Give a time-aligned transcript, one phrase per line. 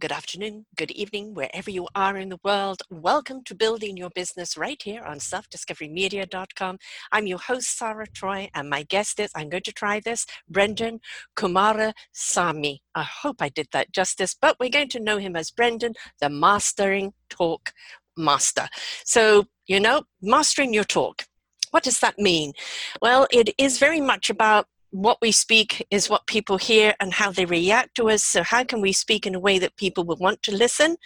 [0.00, 2.80] good afternoon, good evening, wherever you are in the world.
[2.88, 6.78] Welcome to Building Your Business right here on selfdiscoverymedia.com.
[7.12, 11.00] I'm your host, Sarah Troy, and my guest is, I'm going to try this, Brendan
[11.36, 12.80] Kumara Sami.
[12.94, 16.30] I hope I did that justice, but we're going to know him as Brendan, the
[16.30, 17.72] Mastering Talk
[18.16, 18.68] Master.
[19.04, 21.24] So, you know, mastering your talk.
[21.72, 22.54] What does that mean?
[23.02, 27.30] Well, it is very much about what we speak is what people hear and how
[27.30, 28.22] they react to us.
[28.22, 30.96] So, how can we speak in a way that people will want to listen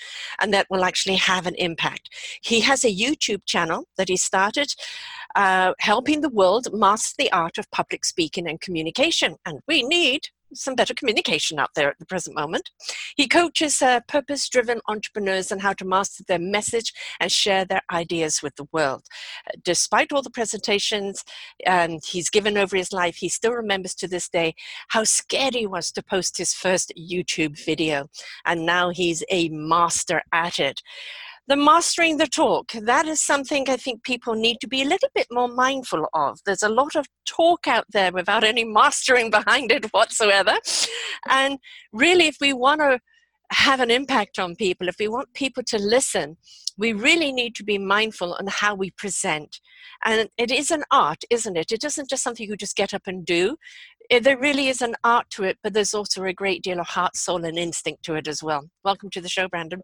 [0.41, 2.11] and that will actually have an impact?
[2.43, 4.75] He has a YouTube channel that he started.
[5.37, 9.35] Uh, helping the world master the art of public speaking and communication.
[9.45, 12.71] And we need some better communication out there at the present moment.
[13.17, 17.83] He coaches uh, purpose driven entrepreneurs on how to master their message and share their
[17.93, 19.05] ideas with the world.
[19.63, 21.25] Despite all the presentations
[21.67, 24.55] um, he's given over his life, he still remembers to this day
[24.89, 28.09] how scared he was to post his first YouTube video.
[28.45, 30.83] And now he's a master at it
[31.47, 35.09] the mastering the talk that is something i think people need to be a little
[35.15, 36.39] bit more mindful of.
[36.45, 40.55] There's a lot of talk out there without any mastering behind it whatsoever.
[41.29, 41.59] And
[41.93, 43.01] really if we want to
[43.51, 46.37] have an impact on people if we want people to listen
[46.77, 49.61] we really need to be mindful on how we present.
[50.05, 51.71] And it is an art isn't it?
[51.71, 53.57] It isn't just something you just get up and do.
[54.11, 57.17] There really is an art to it but there's also a great deal of heart
[57.17, 58.71] soul and instinct to it as well.
[58.83, 59.83] Welcome to the show brandon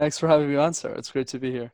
[0.00, 0.94] Thanks for having me on, sir.
[0.96, 1.72] It's great to be here.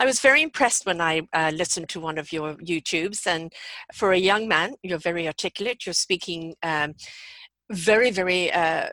[0.00, 3.52] I was very impressed when I uh, listened to one of your YouTubes, and
[3.92, 5.84] for a young man, you're very articulate.
[5.84, 6.94] You're speaking um,
[7.70, 8.88] very, very uh,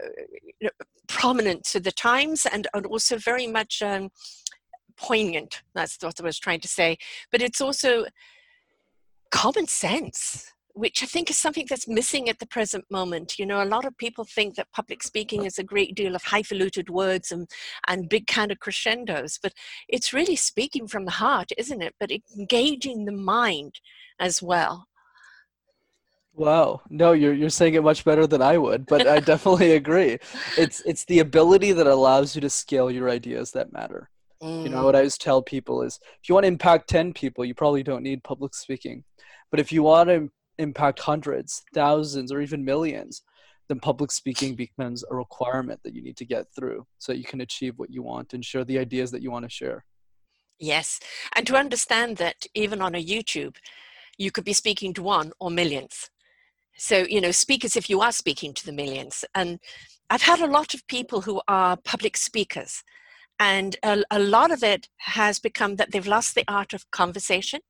[1.08, 4.10] prominent to the times, and, and also very much um,
[4.98, 5.62] poignant.
[5.74, 6.98] That's what I was trying to say.
[7.32, 8.04] But it's also
[9.32, 13.38] common sense which I think is something that's missing at the present moment.
[13.38, 16.24] You know, a lot of people think that public speaking is a great deal of
[16.24, 17.48] highfalutin words and,
[17.88, 19.54] and big kind of crescendos, but
[19.88, 21.94] it's really speaking from the heart, isn't it?
[22.00, 23.80] But engaging the mind
[24.20, 24.88] as well.
[26.36, 26.82] Wow.
[26.90, 30.18] No, you're you're saying it much better than I would, but I definitely agree.
[30.58, 34.10] It's it's the ability that allows you to scale your ideas that matter.
[34.42, 34.64] Mm.
[34.64, 37.46] You know, what I always tell people is if you want to impact 10 people,
[37.46, 39.04] you probably don't need public speaking.
[39.52, 43.22] But if you want to impact hundreds, thousands, or even millions,
[43.70, 47.42] then public speaking becomes a requirement that you need to get through so you can
[47.42, 49.86] achieve what you want and share the ideas that you want to share.
[50.60, 51.00] Yes.
[51.36, 53.56] And to understand that even on a YouTube,
[54.18, 56.10] you could be speaking to one or millions.
[56.78, 59.26] So, you know, speak as if you are speaking to the millions.
[59.36, 59.60] And
[60.10, 62.84] I've had a lot of people who are public speakers,
[63.40, 67.62] and a, a lot of it has become that they've lost the art of conversation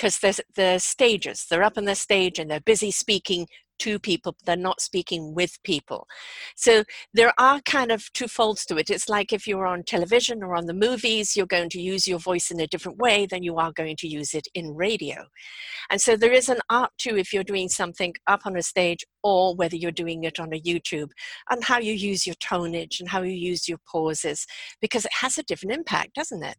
[0.00, 3.46] because there's the stages they're up on the stage and they're busy speaking
[3.78, 6.06] to people they're not speaking with people.
[6.54, 6.84] So
[7.14, 8.90] there are kind of two folds to it.
[8.90, 12.18] It's like if you're on television or on the movies you're going to use your
[12.18, 15.24] voice in a different way than you are going to use it in radio.
[15.90, 19.04] And so there is an art too if you're doing something up on a stage
[19.22, 21.10] or whether you're doing it on a youtube
[21.50, 24.46] and how you use your tonage and how you use your pauses
[24.80, 26.56] because it has a different impact doesn't it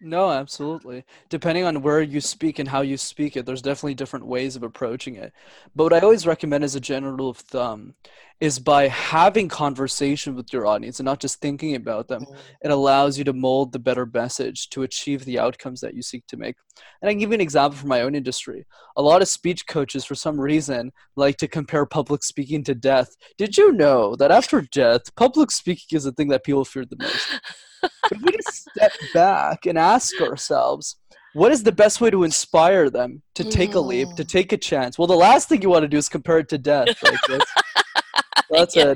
[0.00, 1.04] no, absolutely.
[1.30, 4.62] Depending on where you speak and how you speak it, there's definitely different ways of
[4.62, 5.32] approaching it.
[5.74, 7.94] But what I always recommend as a general rule of thumb
[8.38, 12.36] is by having conversation with your audience and not just thinking about them, mm-hmm.
[12.62, 16.26] it allows you to mold the better message to achieve the outcomes that you seek
[16.26, 16.56] to make.
[17.00, 18.66] And I can give you an example from my own industry.
[18.96, 23.16] A lot of speech coaches, for some reason, like to compare public speaking to death.
[23.38, 26.96] Did you know that after death, public speaking is the thing that people fear the
[27.00, 27.40] most?
[28.10, 30.96] if we just step back and ask ourselves,
[31.32, 34.28] what is the best way to inspire them to take a leap, to mm.
[34.28, 34.98] take a chance?
[34.98, 36.88] Well, the last thing you want to do is compare it to death.
[37.02, 37.20] Like
[38.50, 38.94] that's yeah.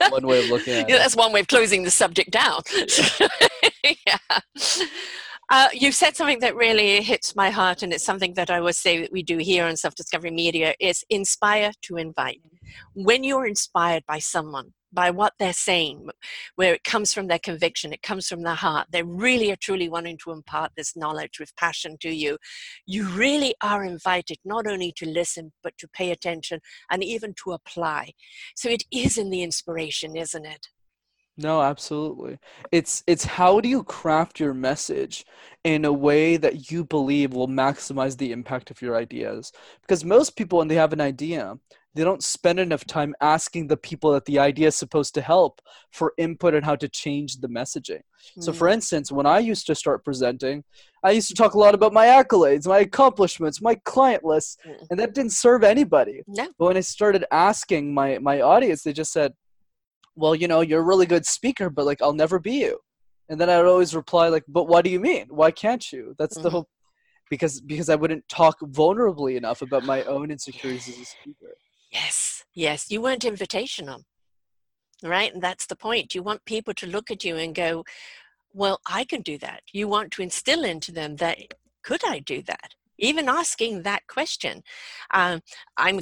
[0.00, 0.98] a one way of looking at yeah, it.
[0.98, 2.62] That's one way of closing the subject down.
[4.06, 4.18] yeah.
[5.52, 8.76] Uh, you said something that really hits my heart, and it's something that I always
[8.76, 12.40] say that we do here on Self Discovery Media is inspire to invite.
[12.94, 16.08] When you're inspired by someone, by what they're saying,
[16.56, 18.88] where it comes from their conviction, it comes from their heart.
[18.90, 22.38] They really are truly wanting to impart this knowledge with passion to you.
[22.86, 26.60] You really are invited not only to listen, but to pay attention
[26.90, 28.12] and even to apply.
[28.56, 30.68] So it is in the inspiration, isn't it?
[31.40, 32.38] No, absolutely.
[32.70, 35.24] It's it's how do you craft your message
[35.64, 39.50] in a way that you believe will maximize the impact of your ideas?
[39.80, 41.54] Because most people when they have an idea,
[41.94, 45.60] they don't spend enough time asking the people that the idea is supposed to help
[45.92, 48.02] for input on how to change the messaging.
[48.38, 48.42] Mm.
[48.42, 48.74] So for mm.
[48.74, 50.62] instance, when I used to start presenting,
[51.02, 54.86] I used to talk a lot about my accolades, my accomplishments, my client list, mm.
[54.90, 56.22] and that didn't serve anybody.
[56.26, 56.48] No.
[56.58, 59.32] But when I started asking my my audience, they just said,
[60.20, 62.78] well, you know, you're a really good speaker, but like, I'll never be you.
[63.28, 65.26] And then I would always reply like, but what do you mean?
[65.30, 66.14] Why can't you?
[66.18, 66.42] That's mm-hmm.
[66.42, 66.68] the whole,
[67.30, 71.54] because, because I wouldn't talk vulnerably enough about my own insecurities as a speaker.
[71.90, 72.44] Yes.
[72.54, 72.90] Yes.
[72.90, 74.02] You weren't invitational.
[75.02, 75.32] Right.
[75.32, 76.14] And that's the point.
[76.14, 77.84] You want people to look at you and go,
[78.52, 79.62] well, I can do that.
[79.72, 81.38] You want to instill into them that,
[81.82, 82.74] could I do that?
[82.98, 84.62] Even asking that question.
[85.14, 85.40] Um,
[85.76, 86.00] I'm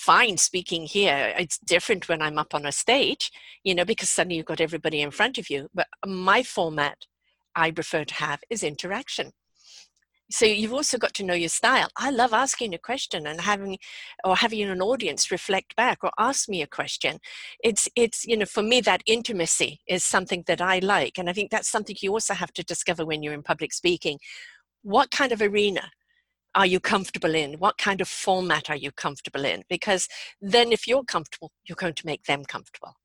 [0.00, 1.34] fine speaking here.
[1.38, 3.30] It's different when I'm up on a stage,
[3.64, 5.68] you know, because suddenly you've got everybody in front of you.
[5.74, 7.06] But my format
[7.54, 9.32] I prefer to have is interaction.
[10.32, 11.88] So you've also got to know your style.
[11.98, 13.78] I love asking a question and having
[14.24, 17.18] or having an audience reflect back or ask me a question.
[17.64, 21.32] It's it's you know for me that intimacy is something that I like and I
[21.32, 24.18] think that's something you also have to discover when you're in public speaking.
[24.82, 25.90] What kind of arena
[26.54, 27.54] are you comfortable in?
[27.54, 29.62] What kind of format are you comfortable in?
[29.68, 30.08] Because
[30.40, 32.96] then, if you're comfortable, you're going to make them comfortable.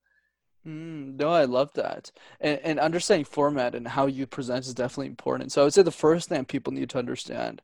[0.67, 2.11] Mm, no, I love that.
[2.41, 5.51] And, and understanding format and how you present is definitely important.
[5.51, 7.61] So I would say the first thing people need to understand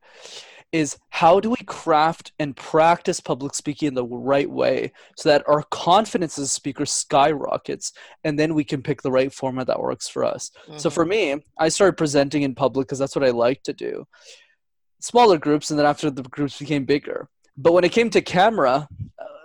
[0.71, 5.43] is how do we craft and practice public speaking in the right way so that
[5.47, 7.91] our confidence as a speaker skyrockets
[8.23, 10.51] and then we can pick the right format that works for us.
[10.67, 10.77] Mm-hmm.
[10.77, 14.05] So for me, I started presenting in public because that's what I like to do
[15.01, 17.27] smaller groups, and then after the groups became bigger.
[17.57, 18.87] But when it came to camera,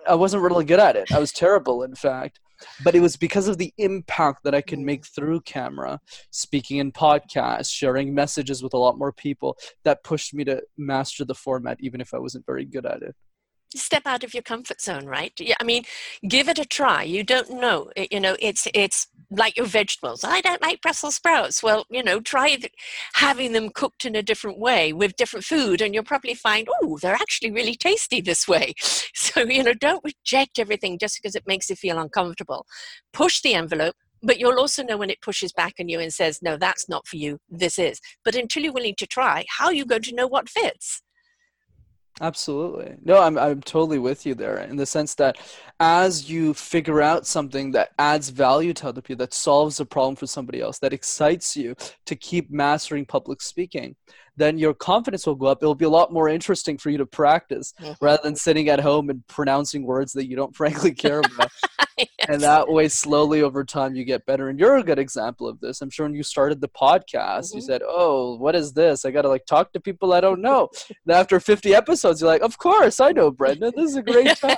[0.08, 1.10] I wasn't really good at it.
[1.12, 2.38] I was terrible, in fact.
[2.82, 6.00] But it was because of the impact that I could make through camera,
[6.30, 11.24] speaking in podcasts, sharing messages with a lot more people, that pushed me to master
[11.24, 13.14] the format, even if I wasn't very good at it
[13.74, 15.32] step out of your comfort zone right?
[15.60, 15.84] I mean
[16.28, 17.02] give it a try.
[17.02, 20.22] You don't know you know it's it's like your vegetables.
[20.22, 21.62] I don't like brussels sprouts.
[21.62, 22.56] Well you know try
[23.14, 26.98] having them cooked in a different way with different food and you'll probably find oh
[27.00, 28.74] they're actually really tasty this way.
[29.18, 32.66] So you know don't reject everything just because it makes you feel uncomfortable.
[33.12, 36.40] Push the envelope but you'll also know when it pushes back on you and says
[36.42, 37.38] no that's not for you.
[37.48, 38.00] This is.
[38.24, 41.02] But until you're willing to try how are you going to know what fits
[42.20, 42.94] Absolutely.
[43.04, 45.36] No, I'm I'm totally with you there in the sense that
[45.80, 50.16] as you figure out something that adds value to other people, that solves a problem
[50.16, 51.76] for somebody else, that excites you
[52.06, 53.96] to keep mastering public speaking,
[54.34, 55.62] then your confidence will go up.
[55.62, 57.92] It'll be a lot more interesting for you to practice mm-hmm.
[58.02, 61.50] rather than sitting at home and pronouncing words that you don't frankly care about.
[62.28, 64.48] And that way, slowly over time, you get better.
[64.48, 65.80] And you're a good example of this.
[65.80, 67.58] I'm sure when you started the podcast, mm-hmm.
[67.58, 69.04] you said, Oh, what is this?
[69.04, 70.68] I got to like talk to people I don't know.
[70.88, 73.70] and after 50 episodes, you're like, Of course, I know Brenda.
[73.70, 74.56] This is a great time.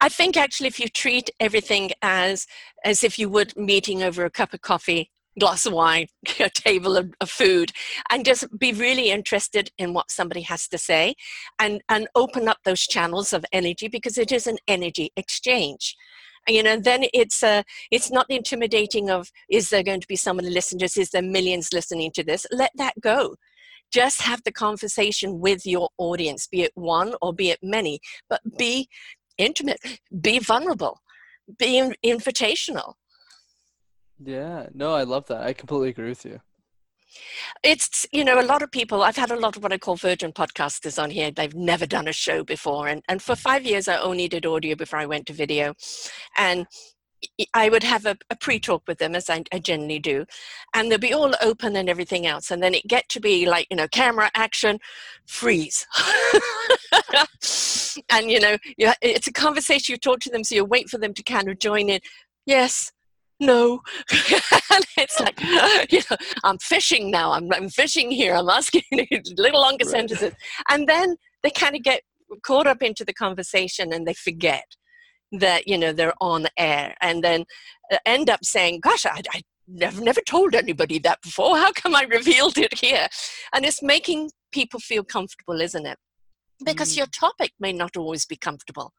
[0.00, 2.46] I think actually, if you treat everything as
[2.84, 6.06] as if you would meeting over a cup of coffee glass of wine,
[6.40, 7.72] a table of, of, food,
[8.10, 11.14] and just be really interested in what somebody has to say
[11.58, 15.96] and, and open up those channels of energy because it is an energy exchange.
[16.48, 20.52] You know, then it's uh, it's not intimidating of is there going to be someone
[20.52, 20.96] listening to this?
[20.96, 22.46] Is there millions listening to this?
[22.52, 23.36] Let that go.
[23.92, 28.40] Just have the conversation with your audience, be it one or be it many, but
[28.58, 28.88] be
[29.38, 29.78] intimate,
[30.20, 31.00] be vulnerable,
[31.58, 32.94] be invitational
[34.24, 35.42] yeah, no, I love that.
[35.42, 36.40] I completely agree with you.
[37.62, 39.96] It's, you know, a lot of people, I've had a lot of what I call
[39.96, 41.30] virgin podcasters on here.
[41.30, 42.88] They've never done a show before.
[42.88, 45.74] And, and for five years, I only did audio before I went to video.
[46.36, 46.66] And
[47.54, 50.26] I would have a, a pre-talk with them as I, I, generally do,
[50.74, 53.66] and they'll be all open and everything else, and then it get to be like
[53.70, 54.78] you know camera action,
[55.26, 55.86] freeze,
[58.10, 59.94] and you know you, it's a conversation.
[59.94, 62.00] You talk to them, so you wait for them to kind of join in.
[62.44, 62.92] Yes,
[63.40, 63.80] no.
[64.10, 65.40] and it's like,
[65.92, 67.32] you know, I'm fishing now.
[67.32, 68.34] I'm, I'm fishing here.
[68.34, 68.82] I'm asking
[69.36, 69.90] little longer right.
[69.90, 70.32] sentences.
[70.68, 72.02] And then they kind of get
[72.44, 74.64] caught up into the conversation and they forget
[75.32, 77.44] that, you know, they're on air and then
[77.92, 81.56] uh, end up saying, gosh, I, I never, never told anybody that before.
[81.56, 83.08] How come I revealed it here?
[83.52, 85.98] And it's making people feel comfortable, isn't it?
[86.64, 86.98] Because mm.
[86.98, 88.92] your topic may not always be comfortable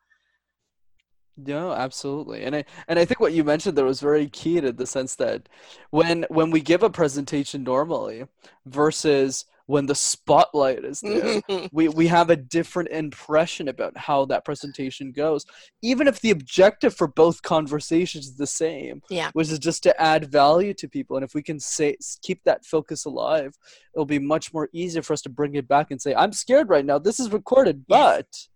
[1.38, 2.44] no, absolutely.
[2.44, 5.16] And I and I think what you mentioned there was very key to the sense
[5.16, 5.48] that
[5.92, 8.26] when when we give a presentation normally
[8.66, 11.42] versus when the spotlight is there.
[11.72, 15.46] we we have a different impression about how that presentation goes,
[15.82, 19.02] even if the objective for both conversations is the same.
[19.10, 19.30] Yeah.
[19.34, 21.18] which is just to add value to people.
[21.18, 23.56] And if we can say keep that focus alive,
[23.94, 26.70] it'll be much more easier for us to bring it back and say, "I'm scared
[26.70, 26.98] right now.
[26.98, 28.00] This is recorded, Yes.
[28.00, 28.48] but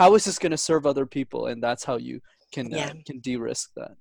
[0.00, 2.16] how is this going to serve other people?" And that's how you
[2.54, 2.90] can Yeah.
[2.90, 3.92] uh, can de-risk that.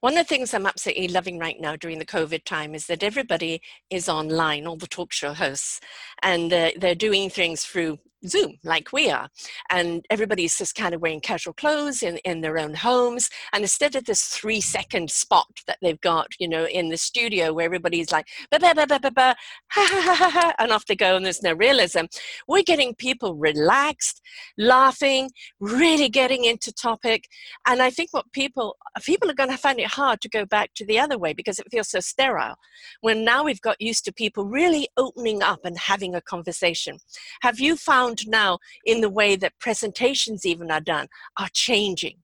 [0.00, 3.02] One of the things I'm absolutely loving right now during the COVID time is that
[3.02, 3.60] everybody
[3.90, 5.80] is online, all the talk show hosts,
[6.22, 9.28] and uh, they're doing things through Zoom, like we are.
[9.70, 13.28] And everybody's just kind of wearing casual clothes in, in their own homes.
[13.52, 17.52] And instead of this three second spot that they've got, you know, in the studio
[17.52, 19.36] where everybody's like, ba ba ba ba ba
[19.70, 22.04] ha ha ha, ha, and off they go, and there's no realism,
[22.48, 24.20] we're getting people relaxed,
[24.58, 27.28] laughing, really getting into topic.
[27.66, 30.72] And I think what people people are going to find it hard to go back
[30.74, 32.56] to the other way because it feels so sterile.
[33.00, 36.98] When now we've got used to people really opening up and having a conversation.
[37.42, 42.18] Have you found now in the way that presentations even are done are changing?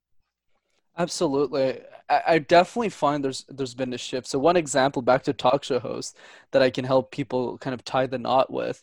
[0.98, 1.80] Absolutely.
[2.08, 4.26] I, I definitely find there's there's been a shift.
[4.26, 6.16] So one example back to talk show host
[6.50, 8.82] that I can help people kind of tie the knot with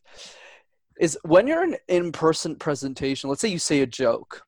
[1.00, 4.42] is when you're an in-person presentation, let's say you say a joke,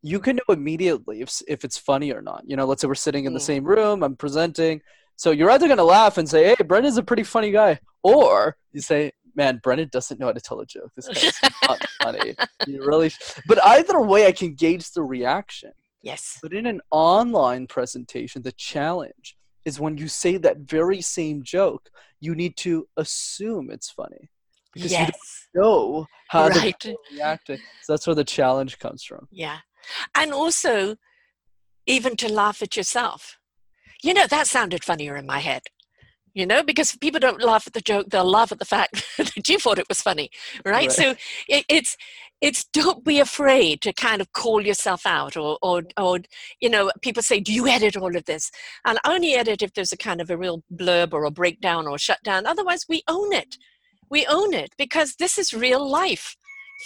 [0.00, 2.44] you can know immediately if if it's funny or not.
[2.46, 3.42] You know, let's say we're sitting in the Mm.
[3.42, 4.80] same room, I'm presenting.
[5.16, 8.80] So you're either gonna laugh and say, Hey, Brendan's a pretty funny guy, or you
[8.80, 10.90] say, Man, Brendan doesn't know how to tell a joke.
[10.94, 12.34] This guy's not funny.
[12.66, 15.72] You really sh-" but either way I can gauge the reaction.
[16.02, 16.38] Yes.
[16.42, 21.88] But in an online presentation, the challenge is when you say that very same joke,
[22.20, 24.28] you need to assume it's funny
[24.74, 25.14] because you don't
[25.54, 26.84] know how Right.
[26.86, 27.58] are reacting.
[27.82, 29.28] So that's where the challenge comes from.
[29.30, 29.58] Yeah.
[30.14, 30.96] And also,
[31.86, 33.38] even to laugh at yourself.
[34.02, 35.62] You know, that sounded funnier in my head.
[36.34, 39.04] You know, because if people don't laugh at the joke, they'll laugh at the fact
[39.18, 40.30] that you thought it was funny,
[40.64, 40.88] right?
[40.88, 40.92] Right.
[40.92, 41.14] So
[41.48, 41.96] it, it's
[42.40, 46.20] it's don't be afraid to kind of call yourself out, or or or
[46.60, 48.50] you know, people say, "Do you edit all of this?"
[48.84, 51.96] And only edit if there's a kind of a real blurb or a breakdown or
[51.96, 52.46] a shutdown.
[52.46, 53.56] Otherwise, we own it.
[54.10, 56.36] We own it because this is real life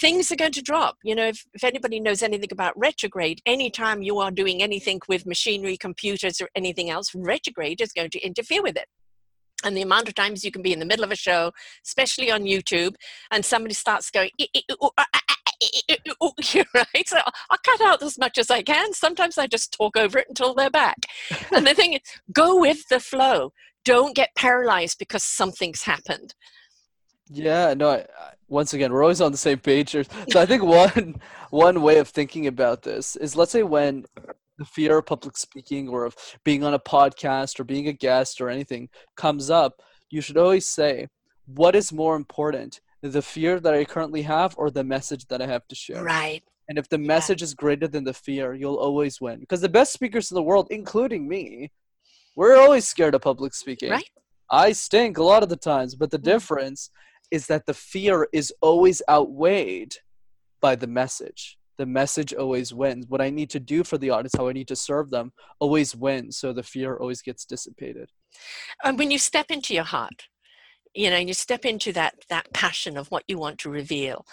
[0.00, 0.96] things are going to drop.
[1.02, 5.26] You know, if, if anybody knows anything about retrograde, anytime you are doing anything with
[5.26, 8.86] machinery, computers, or anything else, retrograde is going to interfere with it.
[9.64, 11.52] And the amount of times you can be in the middle of a show,
[11.84, 12.94] especially on YouTube,
[13.30, 14.30] and somebody starts going,
[16.75, 17.08] right?
[17.08, 17.18] So
[17.50, 18.92] I'll cut out as much as I can.
[18.92, 20.98] Sometimes I just talk over it until they're back.
[21.54, 22.00] and the thing is,
[22.32, 23.52] go with the flow.
[23.84, 26.34] Don't get paralyzed because something's happened.
[27.30, 27.90] Yeah, no.
[27.90, 29.90] I, I- once again, we're always on the same page.
[29.90, 30.04] So
[30.40, 31.20] I think one
[31.50, 34.04] one way of thinking about this is, let's say, when
[34.58, 38.40] the fear of public speaking or of being on a podcast or being a guest
[38.40, 41.08] or anything comes up, you should always say,
[41.46, 45.46] "What is more important, the fear that I currently have or the message that I
[45.46, 46.42] have to share?" Right.
[46.68, 49.40] And if the message is greater than the fear, you'll always win.
[49.40, 51.70] Because the best speakers in the world, including me,
[52.34, 53.90] we're always scared of public speaking.
[53.90, 54.10] Right.
[54.50, 56.25] I stink a lot of the times, but the Mm.
[56.25, 56.90] difference
[57.30, 59.96] is that the fear is always outweighed
[60.60, 61.58] by the message.
[61.78, 63.06] The message always wins.
[63.06, 65.95] What I need to do for the audience, how I need to serve them, always
[65.95, 66.38] wins.
[66.38, 68.11] So the fear always gets dissipated.
[68.85, 70.28] and when you step into your heart
[70.97, 74.25] you know you step into that that passion of what you want to reveal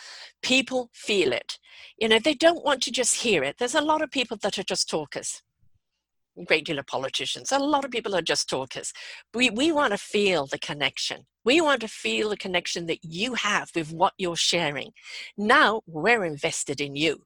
[0.41, 1.59] people feel it.
[1.97, 3.57] You know they don't want to just hear it.
[3.59, 5.41] There's a lot of people that are just talkers.
[6.39, 7.51] A great deal of politicians.
[7.51, 8.93] A lot of people are just talkers.
[9.33, 11.25] We we want to feel the connection.
[11.45, 14.91] We want to feel the connection that you have with what you're sharing.
[15.37, 17.23] Now we're invested in you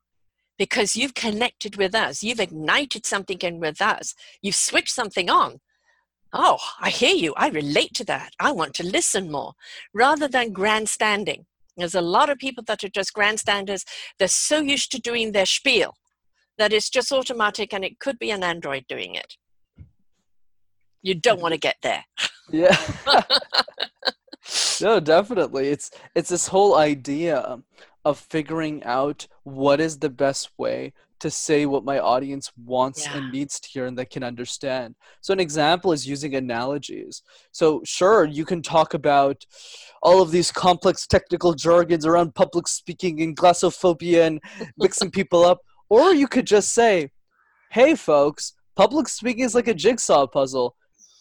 [0.58, 5.60] because you've connected with us you've ignited something in with us you've switched something on
[6.34, 7.34] Oh, I hear you.
[7.38, 8.34] I relate to that.
[8.40, 9.54] I want to listen more
[9.94, 11.46] rather than grandstanding.
[11.78, 13.86] There's a lot of people that are just grandstanders.
[14.20, 15.94] They're so used to doing their spiel
[16.58, 19.36] that it's just automatic and it could be an android doing it.
[21.02, 22.04] You don't want to get there.
[22.50, 22.76] Yeah.
[24.82, 25.68] no, definitely.
[25.68, 27.60] It's it's this whole idea
[28.08, 33.18] of figuring out what is the best way to say what my audience wants Yeah.
[33.18, 34.96] and needs to hear and that can understand.
[35.22, 37.24] So an example is using analogies.
[37.52, 39.46] So sure, you can talk about
[40.02, 44.40] all of these complex technical jargons around public speaking and glossophobia and
[44.78, 45.60] mixing people up,
[45.90, 47.12] or you could just say,
[47.72, 50.76] "Hey folks, public speaking is like a jigsaw puzzle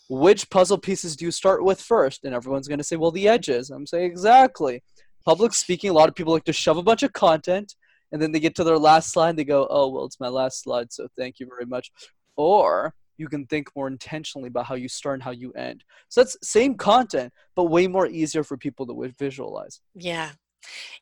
[0.08, 2.24] which puzzle pieces do you start with first?
[2.24, 3.70] And everyone's going to say, well, the edges.
[3.70, 4.82] I'm saying, exactly.
[5.26, 7.74] Public speaking, a lot of people like to shove a bunch of content,
[8.12, 10.62] and then they get to their last slide they go, oh, well, it's my last
[10.62, 11.90] slide, so thank you very much.
[12.36, 15.84] Or you can think more intentionally about how you start and how you end.
[16.08, 19.80] So that's same content, but way more easier for people to visualize.
[19.94, 20.30] Yeah.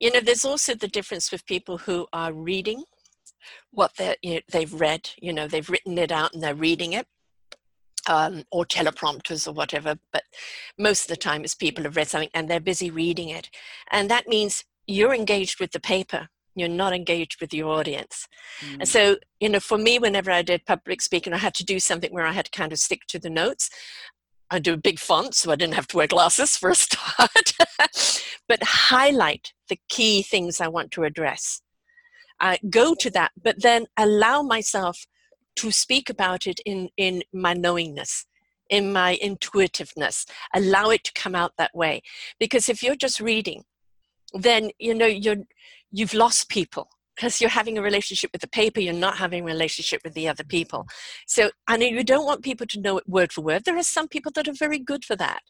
[0.00, 2.84] You know, there's also the difference with people who are reading
[3.72, 7.06] what you know, they've read, you know, they've written it out and they're reading it.
[8.06, 10.24] Um, or teleprompters or whatever, but
[10.78, 13.48] most of the time it's people have read something and they're busy reading it.
[13.90, 18.28] And that means you're engaged with the paper you're not engaged with your audience.
[18.60, 18.74] Mm.
[18.80, 21.80] And so, you know, for me, whenever I did public speaking, I had to do
[21.80, 23.70] something where I had to kind of stick to the notes.
[24.50, 27.52] I do a big font, so I didn't have to wear glasses for a start,
[28.48, 31.60] but highlight the key things I want to address.
[32.40, 35.06] Uh, go to that, but then allow myself
[35.56, 38.26] to speak about it in, in my knowingness,
[38.70, 40.26] in my intuitiveness.
[40.54, 42.02] Allow it to come out that way.
[42.38, 43.64] Because if you're just reading,
[44.32, 45.44] then you know you're
[45.90, 46.88] you've lost people.
[47.14, 50.26] Because you're having a relationship with the paper you're not having a relationship with the
[50.26, 50.86] other people.
[51.28, 53.64] So and you don't want people to know it word for word.
[53.64, 55.42] There are some people that are very good for that.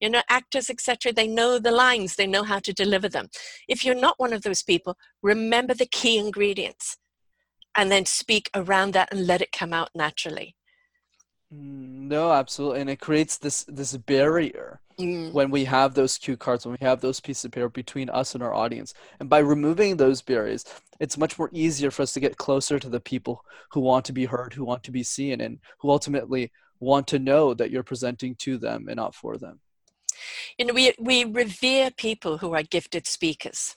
[0.00, 3.28] You know actors etc they know the lines they know how to deliver them.
[3.66, 6.96] If you're not one of those people remember the key ingredients
[7.78, 10.54] and then speak around that and let it come out naturally
[11.52, 15.32] mm, no absolutely and it creates this this barrier mm.
[15.32, 18.34] when we have those cue cards, when we have those pieces of paper between us
[18.34, 18.94] and our audience.
[19.20, 20.64] And by removing those barriers,
[21.00, 24.12] it's much more easier for us to get closer to the people who want to
[24.12, 27.82] be heard, who want to be seen, and who ultimately want to know that you're
[27.82, 29.60] presenting to them and not for them.
[30.58, 33.76] You know, we, we revere people who are gifted speakers.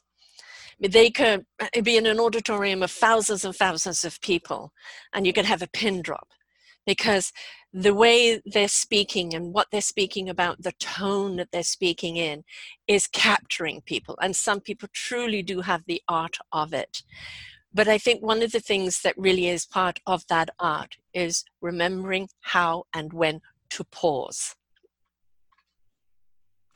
[0.82, 1.46] They could
[1.84, 4.74] be in an auditorium of thousands and thousands of people,
[5.14, 6.30] and you can have a pin drop
[6.86, 7.32] because
[7.72, 12.44] the way they're speaking and what they're speaking about, the tone that they're speaking in,
[12.88, 14.18] is capturing people.
[14.22, 17.04] And some people truly do have the art of it.
[17.74, 21.46] But I think one of the things that really is part of that art is
[21.62, 24.56] remembering how and when to pause.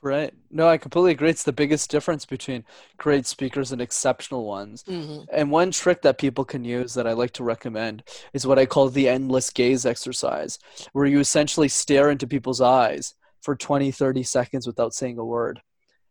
[0.06, 0.32] Right.
[0.52, 1.32] No, I completely agree.
[1.32, 2.64] It's the biggest difference between
[2.98, 4.84] great speakers and exceptional ones.
[4.84, 5.24] Mm-hmm.
[5.34, 8.68] And one trick that people can use that I like to recommend is what I
[8.68, 10.60] call the endless gaze exercise,
[10.94, 15.60] where you essentially stare into people's eyes for 20, 30 seconds without saying a word.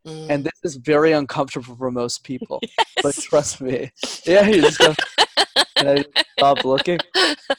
[0.05, 0.27] Mm.
[0.29, 2.59] And this is very uncomfortable for most people.
[2.63, 2.87] yes.
[3.01, 3.93] But trust me.
[4.27, 4.93] Yeah, you just go
[5.77, 6.05] and I
[6.37, 6.99] stop looking.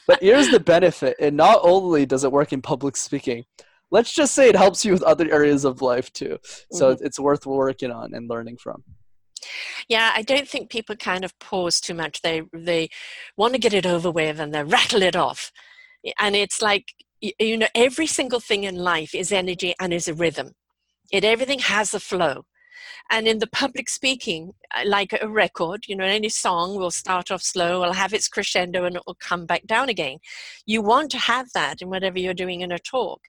[0.06, 1.16] But here's the benefit.
[1.18, 3.46] And not only does it work in public speaking,
[3.90, 6.38] let's just say it helps you with other areas of life too.
[6.72, 7.04] So mm-hmm.
[7.04, 8.82] it's worth working on and learning from.
[9.88, 12.22] Yeah, I don't think people kind of pause too much.
[12.22, 12.88] They they
[13.36, 15.52] want to get it over with and they rattle it off.
[16.18, 16.86] And it's like
[17.20, 20.52] you know every single thing in life is energy and is a rhythm.
[21.12, 22.44] It everything has a flow.
[23.08, 27.30] And in the public speaking, uh, like a record, you know, any song will start
[27.30, 30.18] off slow, will have its crescendo, and it will come back down again.
[30.66, 33.20] You want to have that in whatever you're doing in a talk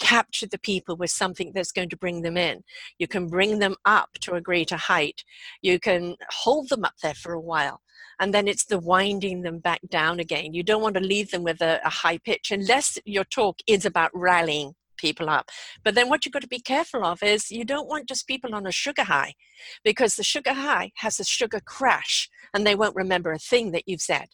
[0.00, 2.64] capture the people with something that's going to bring them in.
[2.98, 5.22] You can bring them up to a greater height.
[5.62, 7.82] You can hold them up there for a while.
[8.18, 10.52] And then it's the winding them back down again.
[10.52, 13.84] You don't want to leave them with a, a high pitch unless your talk is
[13.84, 15.50] about rallying people up.
[15.82, 18.54] But then what you've got to be careful of is you don't want just people
[18.54, 19.34] on a sugar high
[19.82, 23.84] because the sugar high has a sugar crash and they won't remember a thing that
[23.86, 24.26] you've said.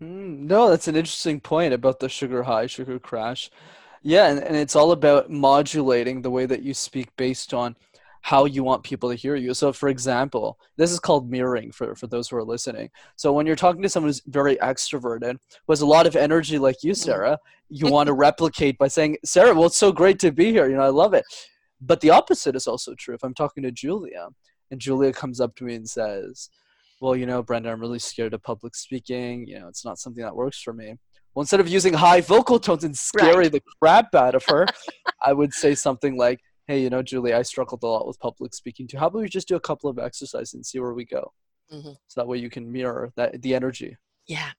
[0.00, 3.50] Mm, no, that's an interesting point about the sugar high, sugar crash.
[4.06, 7.74] Yeah, and, and it's all about modulating the way that you speak based on
[8.22, 9.52] how you want people to hear you.
[9.52, 12.88] So, for example, this is called mirroring for, for those who are listening.
[13.16, 16.56] So, when you're talking to someone who's very extroverted, who has a lot of energy
[16.56, 17.04] like you, mm-hmm.
[17.04, 17.38] Sarah,
[17.68, 20.68] you want to replicate by saying, Sarah, well, it's so great to be here.
[20.68, 21.24] You know, I love it.
[21.80, 23.16] But the opposite is also true.
[23.16, 24.28] If I'm talking to Julia
[24.70, 26.48] and Julia comes up to me and says,
[27.00, 29.48] well, you know, Brenda, I'm really scared of public speaking.
[29.48, 30.94] You know, it's not something that works for me.
[31.36, 33.52] Well, instead of using high vocal tones and scary right.
[33.52, 34.64] the crap out of her,
[35.24, 38.54] I would say something like, "Hey, you know, Julie, I struggled a lot with public
[38.54, 38.96] speaking too.
[38.96, 41.34] How about we just do a couple of exercises and see where we go?"
[41.70, 41.90] Mm-hmm.
[42.06, 43.98] So that way you can mirror that the energy.
[44.26, 44.52] Yeah,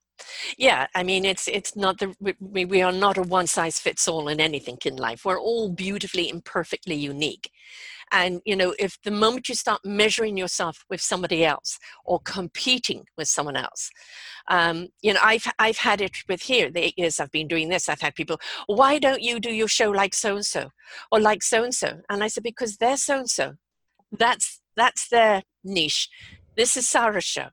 [0.56, 0.86] yeah.
[0.94, 4.28] I mean, it's it's not the we, we are not a one size fits all
[4.28, 5.24] in anything in life.
[5.24, 7.50] We're all beautifully and perfectly unique.
[8.12, 13.04] And, you know, if the moment you start measuring yourself with somebody else or competing
[13.16, 13.90] with someone else,
[14.48, 17.68] um, you know, I've, I've had it with here, the eight years I've been doing
[17.68, 20.70] this, I've had people, why don't you do your show like so and so
[21.10, 22.00] or like so and so?
[22.08, 23.54] And I said, because they're so and so.
[24.10, 26.08] That's, that's their niche.
[26.56, 27.48] This is Sarah's show.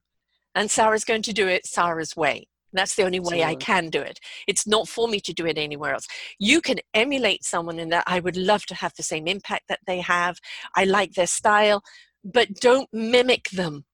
[0.53, 2.47] And Sarah's going to do it Sarah's way.
[2.75, 4.19] That's the only way I can do it.
[4.47, 6.07] It's not for me to do it anywhere else.
[6.39, 9.79] You can emulate someone in that I would love to have the same impact that
[9.87, 10.37] they have.
[10.75, 11.83] I like their style,
[12.23, 13.85] but don't mimic them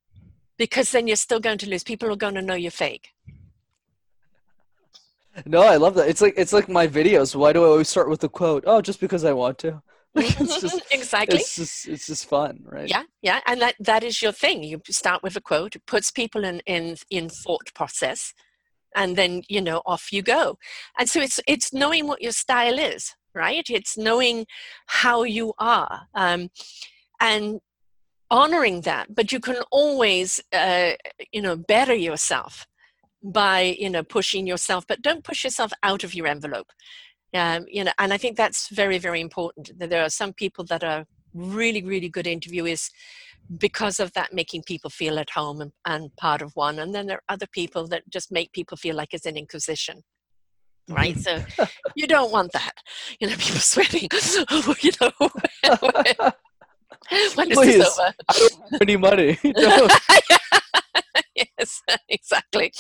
[0.58, 1.84] because then you're still going to lose.
[1.84, 3.10] People are going to know you're fake.
[5.46, 6.08] no, I love that.
[6.10, 7.36] It's like it's like my videos.
[7.36, 8.64] Why do I always start with a quote?
[8.68, 9.82] Oh, just because I want to.
[10.16, 11.40] it's just exactly.
[11.40, 12.88] It's just it's just fun, right?
[12.88, 14.64] Yeah, yeah, and that that is your thing.
[14.64, 18.34] You start with a quote, it puts people in in in thought process,
[18.96, 20.58] and then you know off you go.
[20.98, 23.66] And so it's it's knowing what your style is, right?
[23.70, 24.46] It's knowing
[24.88, 26.50] how you are, um,
[27.20, 27.60] and
[28.30, 29.14] honoring that.
[29.14, 30.92] But you can always uh,
[31.32, 32.68] you know better yourself
[33.24, 36.72] by you know pushing yourself, but don't push yourself out of your envelope
[37.34, 39.72] um, you know, and I think that's very, very important.
[39.80, 42.90] That there are some people that are really, really good interview is
[43.58, 46.80] because of that, making people feel at home and, and part of one.
[46.80, 50.04] And then there are other people that just make people feel like it's an inquisition
[50.90, 51.18] right?
[51.18, 51.44] So
[51.96, 52.74] you don't want that.
[53.20, 54.10] You know, people sweating.
[54.82, 55.30] you know,
[57.36, 58.14] when is Please, this over?
[58.30, 59.38] I don't have any money.
[59.44, 59.88] No.
[61.36, 62.72] yes, exactly.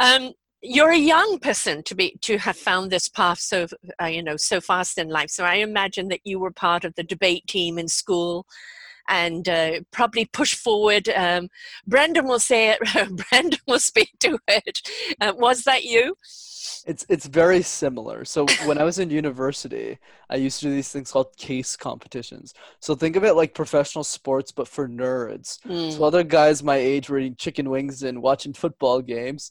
[0.00, 0.32] um,
[0.62, 3.66] you're a young person to be to have found this path so
[4.00, 6.94] uh, you know so fast in life so i imagine that you were part of
[6.94, 8.46] the debate team in school
[9.08, 11.48] and uh, probably push forward um,
[11.86, 12.78] brendan will say it
[13.30, 14.80] brendan will speak to it
[15.20, 16.16] uh, was that you
[16.86, 18.24] It's it's very similar.
[18.24, 19.98] So when I was in university,
[20.30, 22.54] I used to do these things called case competitions.
[22.80, 25.60] So think of it like professional sports, but for nerds.
[25.66, 25.92] Mm.
[25.92, 29.50] So other guys my age were eating chicken wings and watching football games.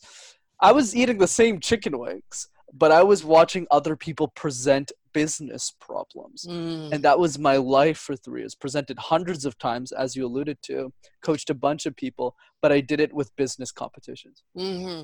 [0.61, 5.73] I was eating the same chicken wings, but I was watching other people present business
[5.79, 6.45] problems.
[6.47, 6.93] Mm.
[6.93, 8.55] And that was my life for three years.
[8.55, 12.79] Presented hundreds of times, as you alluded to, coached a bunch of people, but I
[12.79, 14.43] did it with business competitions.
[14.55, 15.03] hmm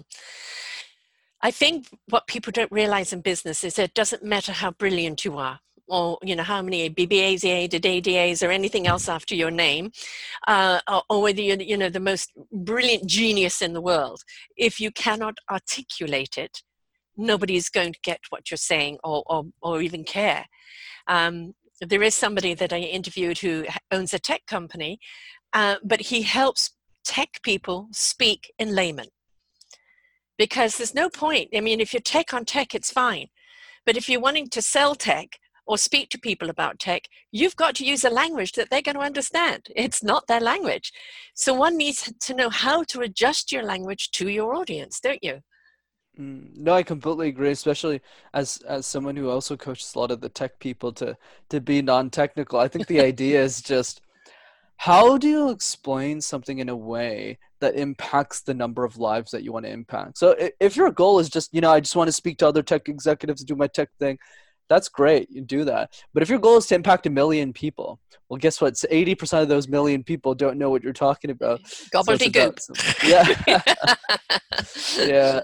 [1.40, 5.38] I think what people don't realize in business is it doesn't matter how brilliant you
[5.38, 9.92] are or you know how many BBAs, ADAs, or anything else after your name,
[10.48, 14.22] uh, or, whether you're you know the most brilliant genius in the world.
[14.56, 16.62] If you cannot articulate it,
[17.16, 20.46] nobody's going to get what you're saying or or, or even care.
[21.08, 25.00] Um, there is somebody that I interviewed who owns a tech company,
[25.54, 26.72] uh, but he helps
[27.04, 29.08] tech people speak in layman
[30.38, 31.50] because there's no point.
[31.56, 33.28] I mean, if you're tech on tech, it's fine.
[33.86, 37.76] But if you're wanting to sell tech or speak to people about tech, you've got
[37.76, 39.68] to use a language that they're going to understand.
[39.76, 40.94] It's not their language.
[41.36, 45.42] So one needs to know how to adjust your language to your audience, don't you?
[46.20, 48.02] Mm, no, I completely agree, especially
[48.34, 51.16] as as someone who also coaches a lot of the tech people to
[51.50, 52.60] to be non-technical.
[52.60, 54.02] I think the idea is just
[54.78, 59.44] how do you explain something in a way that impacts the number of lives that
[59.44, 60.20] you want to impact?
[60.20, 62.62] So if your goal is just, you know, I just want to speak to other
[62.62, 64.20] tech executives and do my tech thing,
[64.70, 65.30] that's great.
[65.30, 65.92] You do that.
[66.14, 68.00] But if your goal is to impact a million people,
[68.30, 68.74] well, guess what?
[68.74, 71.66] 80% of those million people don't know what you're talking about.
[71.66, 72.70] So Gobbledygook.
[72.70, 73.04] about-
[74.98, 74.98] yeah.
[75.08, 75.42] yeah.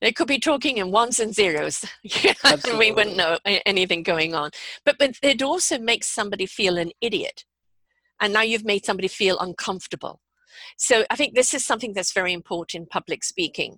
[0.00, 1.84] They could be talking in ones and zeros.
[2.78, 4.50] we wouldn't know anything going on.
[4.84, 7.44] But but it also makes somebody feel an idiot.
[8.20, 10.20] And now you've made somebody feel uncomfortable.
[10.76, 13.76] So I think this is something that's very important in public speaking.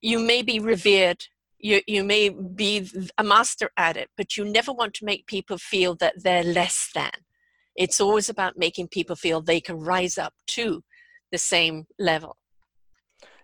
[0.00, 1.26] You may be revered,
[1.58, 5.58] you, you may be a master at it, but you never want to make people
[5.58, 7.10] feel that they're less than.
[7.76, 10.82] It's always about making people feel they can rise up to
[11.30, 12.36] the same level.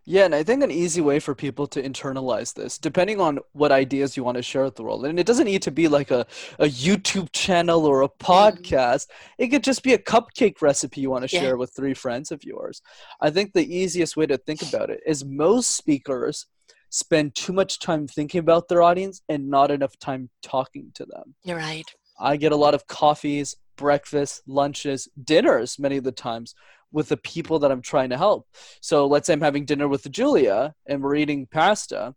[0.07, 3.73] Yeah, and I think an easy way for people to internalize this, depending on what
[3.73, 6.11] ideas you want to share with the world, and it doesn't need to be like
[6.11, 6.27] a,
[6.59, 8.31] a YouTube channel or a mm-hmm.
[8.31, 9.07] podcast.
[9.39, 11.41] It could just be a cupcake recipe you want to Yeah.
[11.41, 12.83] share with three friends of yours.
[13.23, 16.47] I think the easiest way to think about it is most speakers
[16.95, 21.35] spend too much time thinking about their audience and not enough time talking to them.
[21.43, 21.85] You're right.
[22.21, 26.55] I get a lot of coffees, breakfasts, lunches, dinners many of the times
[26.93, 28.47] with the people that I'm trying to help.
[28.81, 32.15] So let's say I'm having dinner with Julia and we're eating pasta.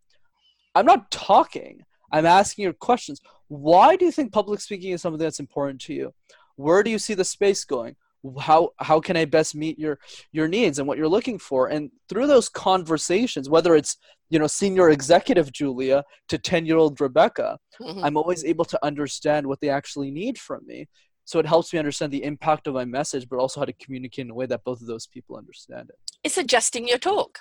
[0.76, 1.82] I'm not talking.
[2.12, 3.20] I'm asking her questions.
[3.48, 6.14] Why do you think public speaking is something that's important to you?
[6.56, 7.96] Where do you see the space going?
[8.40, 10.00] How how can I best meet your
[10.32, 11.68] your needs and what you're looking for?
[11.68, 13.98] And through those conversations, whether it's
[14.30, 18.04] you know senior executive Julia to 10 year old Rebecca, Mhm.
[18.04, 20.88] I'm always able to understand what they actually need from me.
[21.26, 24.26] So it helps me understand the impact of my message, but also how to communicate
[24.26, 25.96] in a way that both of those people understand it.
[26.24, 27.40] it's adjusting your talk.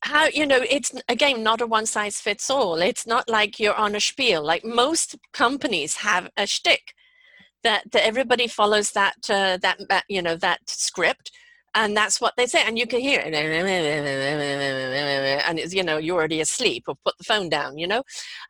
[0.00, 2.74] How you know it's again not a one size fits all.
[2.90, 4.42] It's not like you're on a spiel.
[4.42, 6.94] Like most companies have a shtick
[7.64, 11.32] that, that everybody follows that uh, that that, you know that script.
[11.74, 13.34] and that's what they say and you can hear it
[15.46, 18.02] and it's you know you're already asleep or put the phone down you know?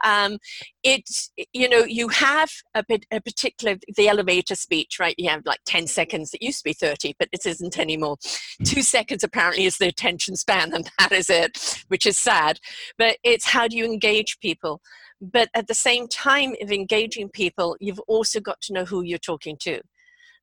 [0.05, 0.39] Um,
[0.83, 5.15] it's you know you have a, bit, a particular the elevator speech right?
[5.17, 8.17] You have like 10 seconds it used to be 30 but this isn't anymore.
[8.65, 12.61] Two seconds apparently is the attention span and that is it which is sad.
[12.99, 14.83] But it's how do you engage people
[15.21, 19.19] but at the same time of engaging people you've also got to know who you're
[19.19, 19.81] talking to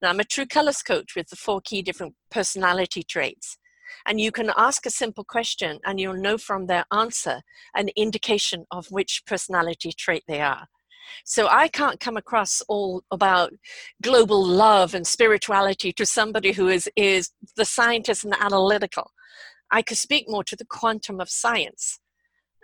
[0.01, 3.57] now, I'm a true colors coach with the four key different personality traits.
[4.07, 7.41] And you can ask a simple question and you'll know from their answer
[7.75, 10.65] an indication of which personality trait they are.
[11.25, 13.53] So I can't come across all about
[14.01, 19.12] global love and spirituality to somebody who is, is the scientist and the analytical.
[19.71, 21.99] I could speak more to the quantum of science,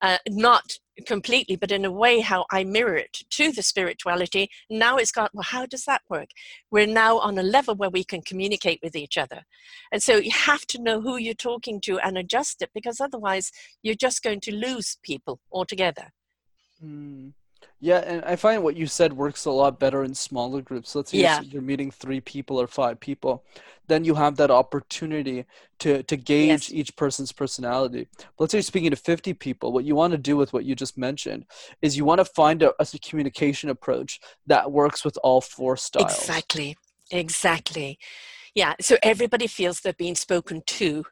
[0.02, 4.50] uh, not completely, but in a way how I mirror it to the spirituality.
[4.70, 6.30] Now it's got, well, how does that work?
[6.72, 9.44] We're now on a level where we can communicate with each other.
[9.92, 13.52] And so you have to know who you're talking to and adjust it because otherwise
[13.84, 16.12] you're just going to lose people altogether.
[16.84, 17.34] Mm.
[17.80, 20.96] Yeah, and I find what you said works a lot better in smaller groups.
[20.96, 21.42] Let's say yeah.
[21.42, 23.44] you're meeting three people or five people,
[23.86, 25.46] then you have that opportunity
[25.80, 26.74] to to gauge yes.
[26.74, 28.08] each person's personality.
[28.40, 29.72] Let's say you're speaking to 50 people.
[29.72, 31.46] What you want to do with what you just mentioned
[31.84, 36.18] is you want to find a, a communication approach that works with all four styles.
[36.18, 36.78] Exactly.
[37.12, 38.00] Exactly.
[38.56, 38.74] Yeah.
[38.82, 41.06] So everybody feels they're being spoken to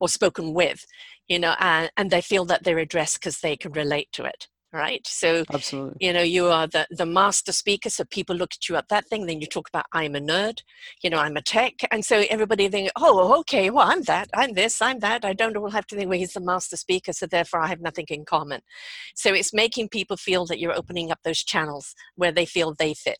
[0.00, 0.86] or spoken with,
[1.26, 4.46] you know, and, and they feel that they're addressed because they can relate to it
[4.74, 5.06] right?
[5.06, 5.96] So absolutely.
[6.00, 9.06] you know you are the the master speaker so people look at you at that
[9.06, 10.58] thing then you talk about i'm a nerd
[11.02, 14.52] you know i'm a tech and so everybody think oh okay well i'm that i'm
[14.54, 17.26] this i'm that i don't all have to think well he's the master speaker so
[17.26, 18.60] therefore i have nothing in common.
[19.14, 22.94] So it's making people feel that you're opening up those channels where they feel they
[22.94, 23.18] fit.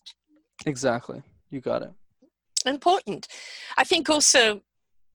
[0.67, 1.23] Exactly.
[1.51, 1.93] You got it.
[2.67, 3.29] Important.
[3.77, 4.63] I think also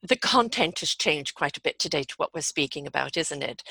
[0.02, 3.64] the content has changed quite a bit today to what we're speaking about, isn't it?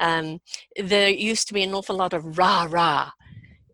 [0.00, 0.40] Um,
[0.76, 3.10] there used to be an awful lot of rah rah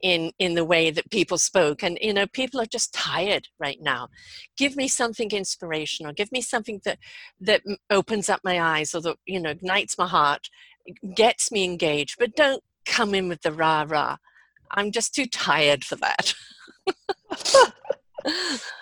[0.03, 3.81] in in the way that people spoke, and you know, people are just tired right
[3.81, 4.09] now.
[4.57, 6.13] Give me something inspirational.
[6.13, 6.99] Give me something that
[7.41, 10.49] that opens up my eyes, or that you know, ignites my heart,
[11.15, 12.17] gets me engaged.
[12.19, 14.17] But don't come in with the rah rah.
[14.73, 16.35] I'm just too tired for that.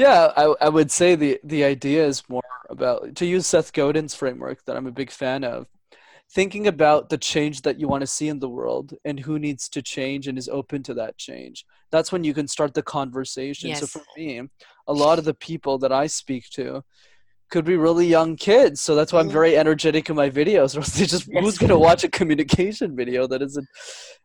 [0.00, 4.14] Yeah, I, I would say the, the idea is more about, to use Seth Godin's
[4.14, 5.66] framework that I'm a big fan of,
[6.32, 9.68] thinking about the change that you want to see in the world and who needs
[9.68, 11.66] to change and is open to that change.
[11.90, 13.68] That's when you can start the conversation.
[13.68, 13.80] Yes.
[13.80, 14.40] So for me,
[14.86, 16.82] a lot of the people that I speak to
[17.50, 18.80] could be really young kids.
[18.80, 19.32] So that's why I'm mm-hmm.
[19.34, 20.76] very energetic in my videos.
[20.78, 21.42] Or they just yes.
[21.42, 23.68] who's gonna watch a communication video that isn't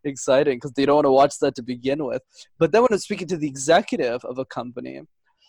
[0.05, 2.21] exciting because they don't want to watch that to begin with.
[2.59, 5.01] But then when I'm speaking to the executive of a company,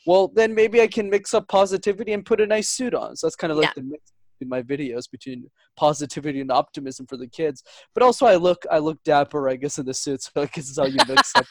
[0.07, 3.17] well, then maybe I can mix up positivity and put a nice suit on.
[3.17, 3.73] So that's kind of like yeah.
[3.77, 7.63] the mix in my videos between positivity and optimism for the kids.
[7.95, 10.23] But also, I look I look dapper, I guess, in the suit.
[10.23, 11.47] So I guess is how you mix up.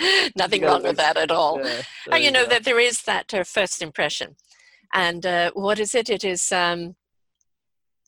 [0.36, 1.60] Nothing wrong with that at all.
[1.62, 1.82] Yeah,
[2.12, 2.50] and you know go.
[2.50, 4.36] that there is that uh, first impression,
[4.94, 6.08] and uh, what is it?
[6.08, 6.52] It is.
[6.52, 6.96] Um,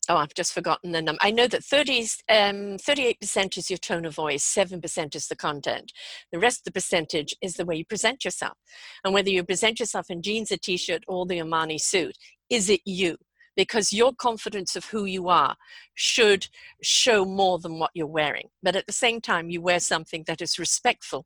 [0.09, 1.19] oh, I've just forgotten the number.
[1.21, 5.91] I know that 30, um, 38% is your tone of voice, 7% is the content.
[6.31, 8.57] The rest of the percentage is the way you present yourself.
[9.03, 12.17] And whether you present yourself in jeans, a t shirt, or the Armani suit,
[12.49, 13.17] is it you?
[13.55, 15.55] Because your confidence of who you are
[15.93, 16.47] should
[16.81, 18.49] show more than what you're wearing.
[18.63, 21.25] But at the same time, you wear something that is respectful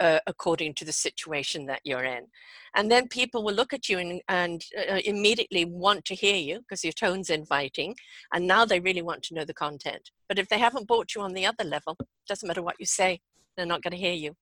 [0.00, 2.26] uh, according to the situation that you're in.
[2.74, 6.60] And then people will look at you and, and uh, immediately want to hear you
[6.60, 7.94] because your tone's inviting.
[8.32, 10.10] And now they really want to know the content.
[10.28, 11.96] But if they haven't bought you on the other level,
[12.28, 13.20] doesn't matter what you say,
[13.56, 14.34] they're not going to hear you.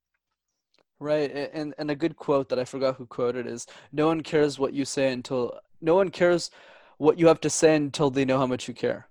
[0.99, 1.31] Right.
[1.53, 4.73] And, and a good quote that I forgot who quoted is no one cares what
[4.73, 6.51] you say until no one cares
[6.99, 9.09] what you have to say until they know how much you care.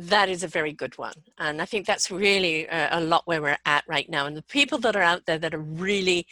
[0.00, 1.12] That is a very good one.
[1.36, 4.24] And I think that's really a, a lot where we're at right now.
[4.24, 6.26] And the people that are out there that are really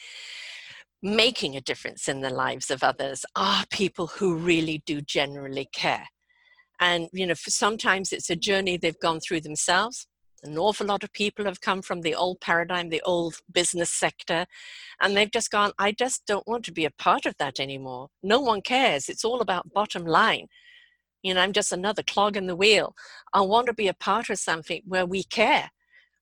[1.02, 6.07] making a difference in the lives of others are people who really do generally care.
[6.81, 10.07] And, you know, sometimes it's a journey they've gone through themselves.
[10.44, 14.46] An awful lot of people have come from the old paradigm, the old business sector,
[15.02, 18.09] and they've just gone, I just don't want to be a part of that anymore.
[18.22, 19.11] No one cares.
[19.11, 20.46] It's all about bottom line.
[21.22, 22.94] You know, I'm just another clog in the wheel.
[23.33, 25.70] I want to be a part of something where we care.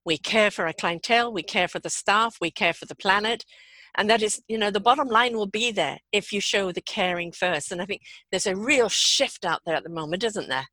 [0.04, 3.44] We care for our clientele, we care for the staff, we care for the planet.
[3.96, 6.82] And that is, you know, the bottom line will be there if you show the
[6.82, 7.72] caring first.
[7.72, 10.66] And I think there's a real shift out there at the moment, isn't there?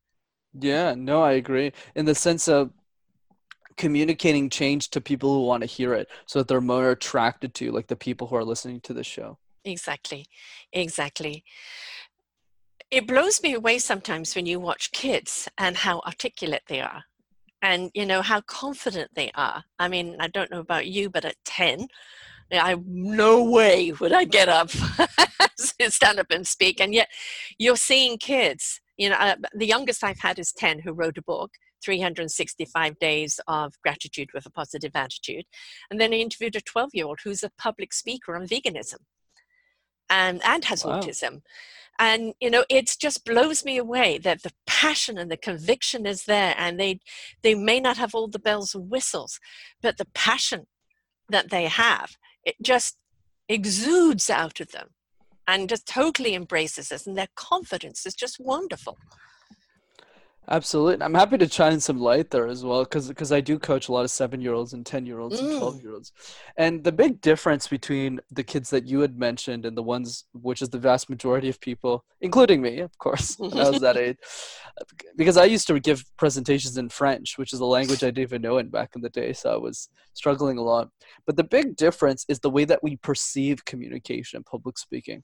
[0.52, 1.72] Yeah, no, I agree.
[1.96, 2.70] In the sense of
[3.76, 7.72] communicating change to people who want to hear it so that they're more attracted to
[7.72, 10.26] like the people who are listening to the show exactly
[10.72, 11.42] exactly
[12.94, 17.02] it blows me away sometimes when you watch kids and how articulate they are
[17.60, 19.64] and you know how confident they are.
[19.80, 21.88] I mean i don't know about you but at 10
[22.52, 24.70] i no way would i get up
[25.58, 26.80] stand up and speak.
[26.80, 27.08] And yet
[27.58, 31.22] you're seeing kids you know uh, the youngest i've had is 10 who wrote a
[31.22, 31.50] book
[31.84, 35.46] 365 days of gratitude with a positive attitude.
[35.90, 39.00] And then i interviewed a 12 year old who's a public speaker on veganism
[40.10, 41.00] and and has wow.
[41.00, 41.42] autism
[41.98, 46.24] and you know it just blows me away that the passion and the conviction is
[46.24, 46.98] there and they
[47.42, 49.38] they may not have all the bells and whistles
[49.82, 50.66] but the passion
[51.28, 52.96] that they have it just
[53.48, 54.88] exudes out of them
[55.46, 58.98] and just totally embraces us and their confidence is just wonderful
[60.48, 61.02] Absolutely.
[61.02, 63.92] I'm happy to shine some light there as well because because I do coach a
[63.92, 65.50] lot of 7-year-olds and 10-year-olds mm.
[65.50, 66.12] and 12-year-olds.
[66.56, 70.60] And the big difference between the kids that you had mentioned and the ones which
[70.60, 74.18] is the vast majority of people, including me, of course, when I was that age.
[75.16, 78.42] Because I used to give presentations in French, which is a language I didn't even
[78.42, 80.90] know in back in the day, so I was struggling a lot.
[81.26, 85.22] But the big difference is the way that we perceive communication, public speaking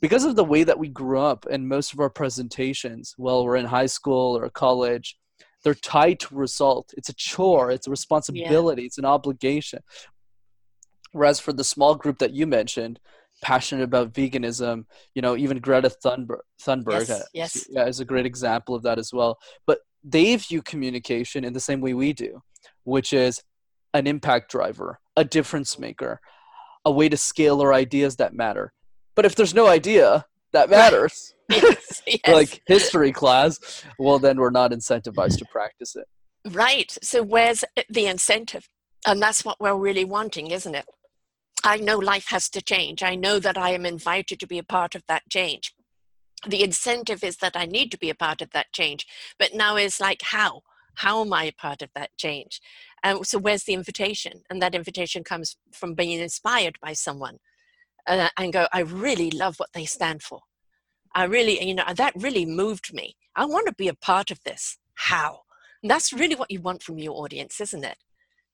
[0.00, 3.56] because of the way that we grew up and most of our presentations while we're
[3.56, 5.16] in high school or college
[5.66, 6.94] they're tied to result.
[6.96, 7.72] It's a chore.
[7.72, 8.82] It's a responsibility.
[8.82, 8.86] Yeah.
[8.86, 9.80] it's an obligation.
[11.10, 13.00] Whereas for the small group that you mentioned
[13.42, 17.66] passionate about veganism you know even greta thunberg, thunberg yes, uh, yes.
[17.68, 19.38] Yeah, is a great example of that as well.
[19.66, 22.40] But they view communication in the same way we do
[22.84, 23.42] which is
[23.92, 26.20] an impact driver a difference maker
[26.84, 28.72] a way to scale our ideas that matter
[29.16, 32.20] but if there's no idea that matters, yes, yes.
[32.28, 36.06] like history class, well, then we're not incentivized to practice it.
[36.52, 36.96] Right.
[37.02, 38.68] So where's the incentive?
[39.06, 40.86] And that's what we're really wanting, isn't it?
[41.64, 43.02] I know life has to change.
[43.02, 45.74] I know that I am invited to be a part of that change.
[46.46, 49.06] The incentive is that I need to be a part of that change.
[49.38, 50.62] But now is like, how?
[50.96, 52.60] How am I a part of that change?
[53.02, 54.42] Um, so, where's the invitation?
[54.48, 57.38] And that invitation comes from being inspired by someone
[58.06, 60.40] uh, and go, I really love what they stand for.
[61.14, 63.16] I really, you know, that really moved me.
[63.34, 64.78] I want to be a part of this.
[64.94, 65.40] How?
[65.82, 67.96] And that's really what you want from your audience, isn't it?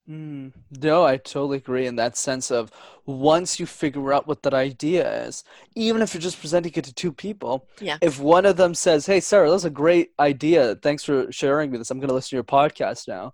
[0.08, 2.72] Mm, no, I totally agree in that sense of
[3.06, 5.44] once you figure out what that idea is,
[5.76, 7.98] even if you're just presenting it to two people, yeah.
[8.00, 10.74] if one of them says, Hey, Sarah, that's a great idea.
[10.82, 11.90] Thanks for sharing me this.
[11.90, 13.32] I'm going to listen to your podcast now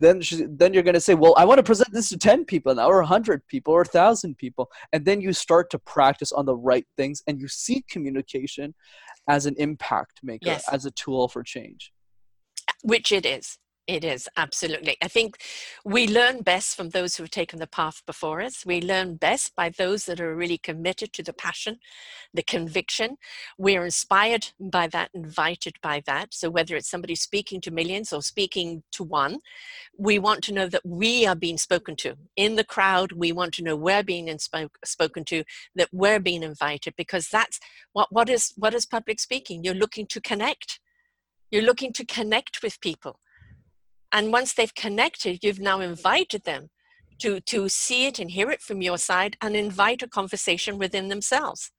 [0.00, 2.44] then she, then you're going to say well i want to present this to 10
[2.44, 4.70] people now or 100 people or 1000 people.
[4.92, 8.74] And then you start to practice on the right things and you see communication
[9.28, 10.64] as an impact maker yes.
[10.70, 11.92] as a tool for change.
[12.82, 14.96] Which it is it is, absolutely.
[15.02, 15.36] I think
[15.84, 18.64] we learn best from those who have taken the path before us.
[18.64, 21.80] We learn best by those that are really committed to the passion,
[22.32, 23.18] the conviction.
[23.58, 26.32] We're inspired by that, invited by that.
[26.32, 29.40] So, whether it's somebody speaking to millions or speaking to one,
[29.98, 32.16] we want to know that we are being spoken to.
[32.36, 35.44] In the crowd, we want to know we're being inspo- spoken to,
[35.74, 37.60] that we're being invited, because that's
[37.92, 39.62] what, what, is, what is public speaking?
[39.62, 40.80] You're looking to connect.
[41.50, 43.18] You're looking to connect with people
[44.14, 46.70] and once they've connected, you've now invited them
[47.18, 51.08] to, to see it and hear it from your side and invite a conversation within
[51.08, 51.72] themselves.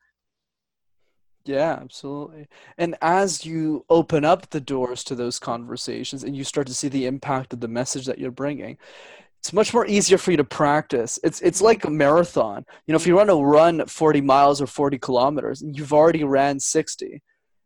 [1.46, 2.48] Yeah, absolutely.
[2.78, 6.90] And as you open up the doors to those conversations and you start to see
[6.90, 8.78] the impact of the message that you're bringing,
[9.40, 11.20] it's much more easier for you to practice.
[11.24, 12.66] It's it's like a marathon.
[12.88, 13.30] You know, if you mm-hmm.
[13.30, 17.22] want to run 40 miles or 40 kilometers and you've already ran 60,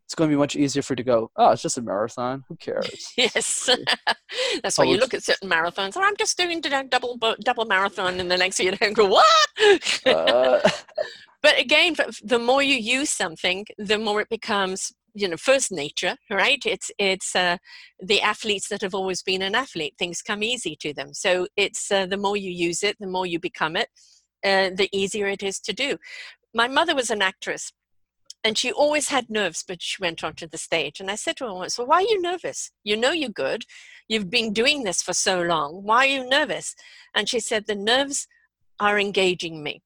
[0.09, 2.43] it's going to be much easier for you to go, oh, it's just a marathon.
[2.47, 3.13] Who cares?
[3.15, 3.69] yes.
[4.63, 5.93] That's why you look at certain marathons.
[5.95, 9.05] Oh, I'm just doing a double double marathon, and the next year you don't go,
[9.05, 9.27] what?
[10.07, 10.67] uh...
[11.43, 16.15] but again, the more you use something, the more it becomes you know first nature
[16.29, 17.57] right it's it's uh,
[17.99, 21.91] the athletes that have always been an athlete things come easy to them so it's
[21.91, 23.89] uh, the more you use it the more you become it
[24.45, 25.97] uh, the easier it is to do
[26.53, 27.71] my mother was an actress
[28.43, 30.99] and she always had nerves, but she went onto the stage.
[30.99, 32.71] And I said to her once, Well, why are you nervous?
[32.83, 33.63] You know you're good.
[34.07, 35.83] You've been doing this for so long.
[35.83, 36.75] Why are you nervous?
[37.13, 38.27] And she said, The nerves
[38.79, 39.81] are engaging me,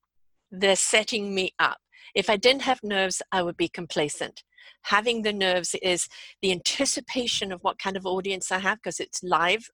[0.51, 1.77] they're setting me up.
[2.13, 4.43] If I didn't have nerves, I would be complacent.
[4.83, 6.07] Having the nerves is
[6.41, 9.67] the anticipation of what kind of audience I have because it's live,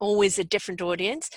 [0.00, 1.28] always a different audience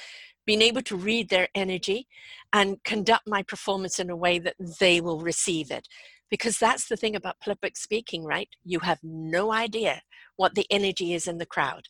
[0.45, 2.07] being able to read their energy
[2.53, 5.87] and conduct my performance in a way that they will receive it
[6.29, 8.49] because that's the thing about public speaking, right?
[8.63, 10.01] You have no idea
[10.35, 11.83] what the energy is in the crowd.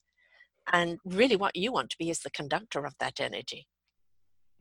[0.71, 3.67] And really, what you want to be is the conductor of that energy.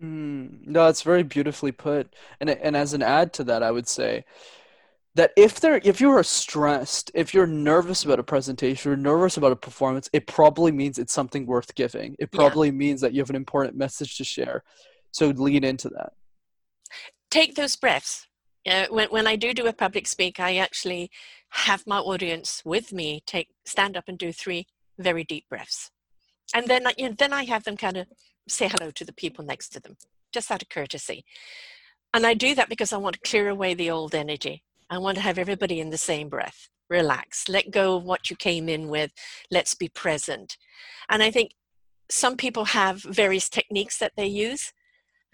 [0.03, 2.14] Mm, no, it's very beautifully put.
[2.41, 4.25] And, and as an add to that, I would say
[5.14, 9.37] that if they're if you are stressed, if you're nervous about a presentation, or nervous
[9.37, 12.16] about a performance, it probably means it's something worth giving.
[12.18, 12.75] It probably yeah.
[12.75, 14.64] means that you have an important message to share.
[15.12, 16.12] So lean into that.
[17.31, 18.27] Take those breaths.
[18.67, 21.11] Uh, when when I do do a public speak, I actually
[21.51, 24.67] have my audience with me take stand up and do three
[24.99, 25.91] very deep breaths,
[26.55, 28.07] and then you know, then I have them kind of
[28.49, 29.97] say hello to the people next to them,
[30.33, 31.25] just out of courtesy.
[32.15, 34.62] And I do that because I want to clear away the old energy.
[34.89, 36.69] I want to have everybody in the same breath.
[36.89, 39.11] Relax, let go of what you came in with.
[39.51, 40.57] Let's be present.
[41.09, 41.53] And I think
[42.11, 44.73] some people have various techniques that they use.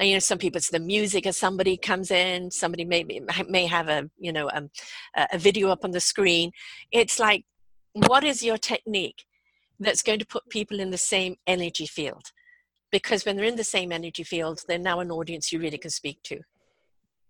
[0.00, 2.50] And, you know, some people it's the music as somebody comes in.
[2.50, 3.04] Somebody may
[3.48, 4.70] may have a you know um,
[5.14, 6.52] a, video up on the screen.
[6.90, 7.44] It's like,
[7.92, 9.26] what is your technique
[9.78, 12.32] that's going to put people in the same energy field?
[12.90, 15.90] Because when they're in the same energy field, they're now an audience you really can
[15.90, 16.40] speak to.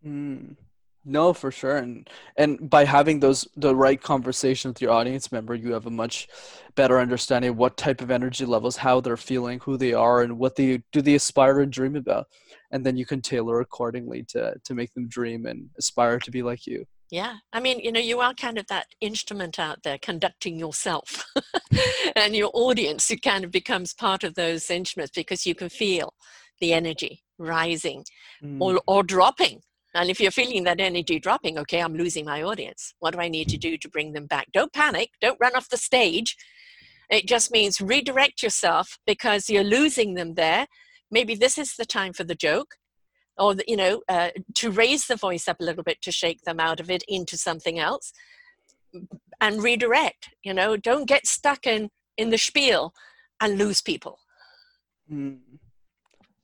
[0.07, 0.57] Mm.
[1.05, 5.55] No, for sure, and and by having those the right conversation with your audience member,
[5.55, 6.29] you have a much
[6.75, 10.39] better understanding of what type of energy levels, how they're feeling, who they are, and
[10.39, 12.27] what they do they aspire and dream about,
[12.71, 16.43] and then you can tailor accordingly to to make them dream and aspire to be
[16.43, 16.85] like you.
[17.11, 21.25] Yeah, I mean, you know, you are kind of that instrument out there conducting yourself,
[22.15, 26.13] and your audience who kind of becomes part of those instruments because you can feel
[26.61, 28.05] the energy rising
[28.45, 28.61] mm.
[28.61, 29.63] or or dropping
[29.95, 32.95] and if you're feeling that energy dropping, okay, I'm losing my audience.
[33.01, 34.49] What do I need to do to bring them back?
[34.53, 35.11] Don't panic.
[35.21, 36.37] Don't run off the stage.
[37.11, 40.67] It just means redirect yourself because you're losing them there.
[41.11, 42.77] Maybe this is the time for the joke
[43.37, 46.61] or, you know, uh, to raise the voice up a little bit to shake them
[46.61, 48.13] out of it into something else
[49.41, 50.29] and redirect.
[50.45, 52.95] You know, don't get stuck in, in the spiel
[53.41, 54.21] and lose people.
[55.11, 55.39] Mm.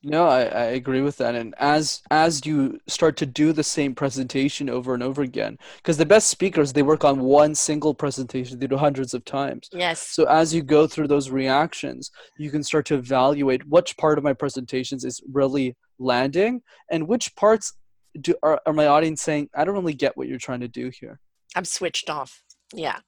[0.08, 1.34] No, I, I agree with that.
[1.34, 5.96] And as as you start to do the same presentation over and over again, because
[5.96, 9.68] the best speakers they work on one single presentation, they do hundreds of times.
[9.72, 10.00] Yes.
[10.00, 14.22] So as you go through those reactions, you can start to evaluate which part of
[14.22, 17.72] my presentations is really landing and which parts
[18.20, 20.88] do are, are my audience saying, I don't really get what you're trying to do
[21.00, 21.18] here.
[21.56, 22.44] I'm switched off.
[22.72, 23.00] Yeah.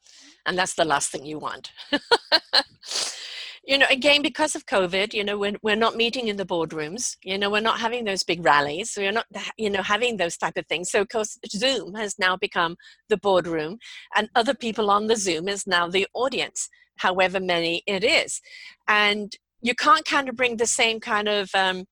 [0.47, 1.71] And that's the last thing you want.
[3.69, 7.19] you know, again, because of COVID, you know, we're, we're not meeting in the boardrooms,
[7.23, 8.95] you know, we're not having those big rallies.
[8.97, 9.27] We're not,
[9.59, 10.91] you know, having those type of things.
[10.91, 12.77] So, of course, Zoom has now become
[13.11, 13.77] the boardroom
[14.17, 18.41] and other people on the Zoom is now the audience, however many it is.
[18.89, 21.85] And you can't kind of bring the same kind of um,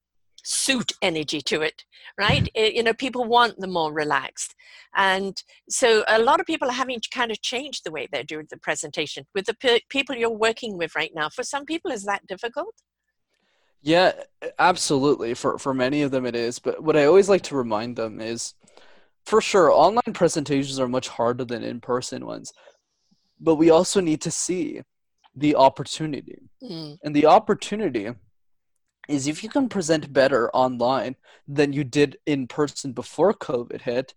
[0.46, 1.84] suit energy to it,
[2.16, 2.48] right?
[2.54, 4.54] It, you know, people want the more relaxed.
[4.94, 5.36] And
[5.68, 8.46] so a lot of people are having to kind of change the way they're doing
[8.48, 11.28] the presentation with the pe- people you're working with right now.
[11.28, 12.74] For some people, is that difficult?
[13.82, 14.12] Yeah,
[14.58, 15.34] absolutely.
[15.34, 16.58] For for many of them, it is.
[16.58, 18.54] But what I always like to remind them is,
[19.24, 22.52] for sure, online presentations are much harder than in person ones.
[23.40, 24.82] But we also need to see
[25.34, 26.96] the opportunity, mm.
[27.04, 28.08] and the opportunity
[29.08, 34.14] is if you can present better online than you did in person before COVID hit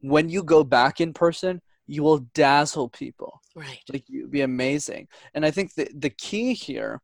[0.00, 3.40] when you go back in person, you will dazzle people.
[3.54, 3.80] Right.
[3.92, 5.08] Like you'd be amazing.
[5.34, 7.00] And I think the the key here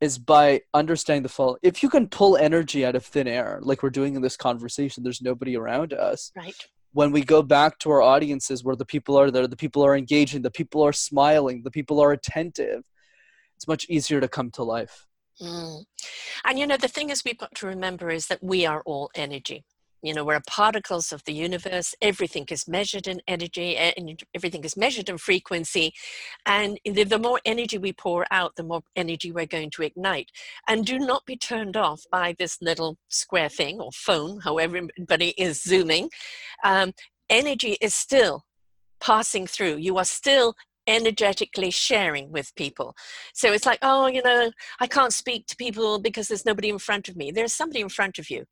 [0.00, 1.58] is by understanding the fall.
[1.62, 5.02] If you can pull energy out of thin air, like we're doing in this conversation,
[5.02, 6.32] there's nobody around us.
[6.34, 6.54] Right.
[6.92, 9.96] When we go back to our audiences where the people are there, the people are
[9.96, 12.82] engaging, the people are smiling, the people are attentive,
[13.56, 15.06] it's much easier to come to life.
[15.40, 15.84] Mm.
[16.44, 19.10] And you know, the thing is, we've got to remember is that we are all
[19.14, 19.64] energy.
[20.02, 21.94] You know we're particles of the universe.
[22.00, 25.92] Everything is measured in energy and everything is measured in frequency.
[26.46, 30.30] And the, the, more energy we pour out the more energy we're going to ignite.
[30.66, 35.34] And do not be turned off by this little square thing or phone however everybody
[35.36, 36.08] is zooming.
[36.64, 36.92] Um,
[37.28, 38.44] energy is still
[39.00, 39.76] passing through.
[39.76, 40.54] You are still
[40.90, 42.94] energetically sharing with people.
[43.34, 46.78] So it's like, oh, you know, I can't speak to people because there's nobody in
[46.78, 47.30] front of me.
[47.30, 48.44] There's somebody in front of you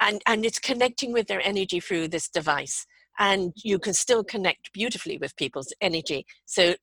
[0.00, 2.86] and and it's connecting with their energy through this device
[3.18, 6.26] and you can still connect beautifully with people's energy.
[6.46, 6.74] So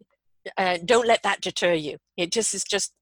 [0.58, 1.98] uh, don't let that deter you.
[2.18, 2.94] It just is just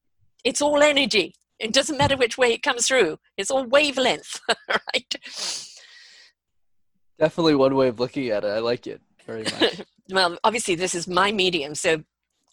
[0.44, 1.36] it's all energy.
[1.60, 3.18] It doesn't matter which way it comes through.
[3.38, 5.16] It's all wavelength right?
[7.20, 8.48] Definitely one way of looking at it.
[8.48, 12.03] I like it very much well obviously this is my medium so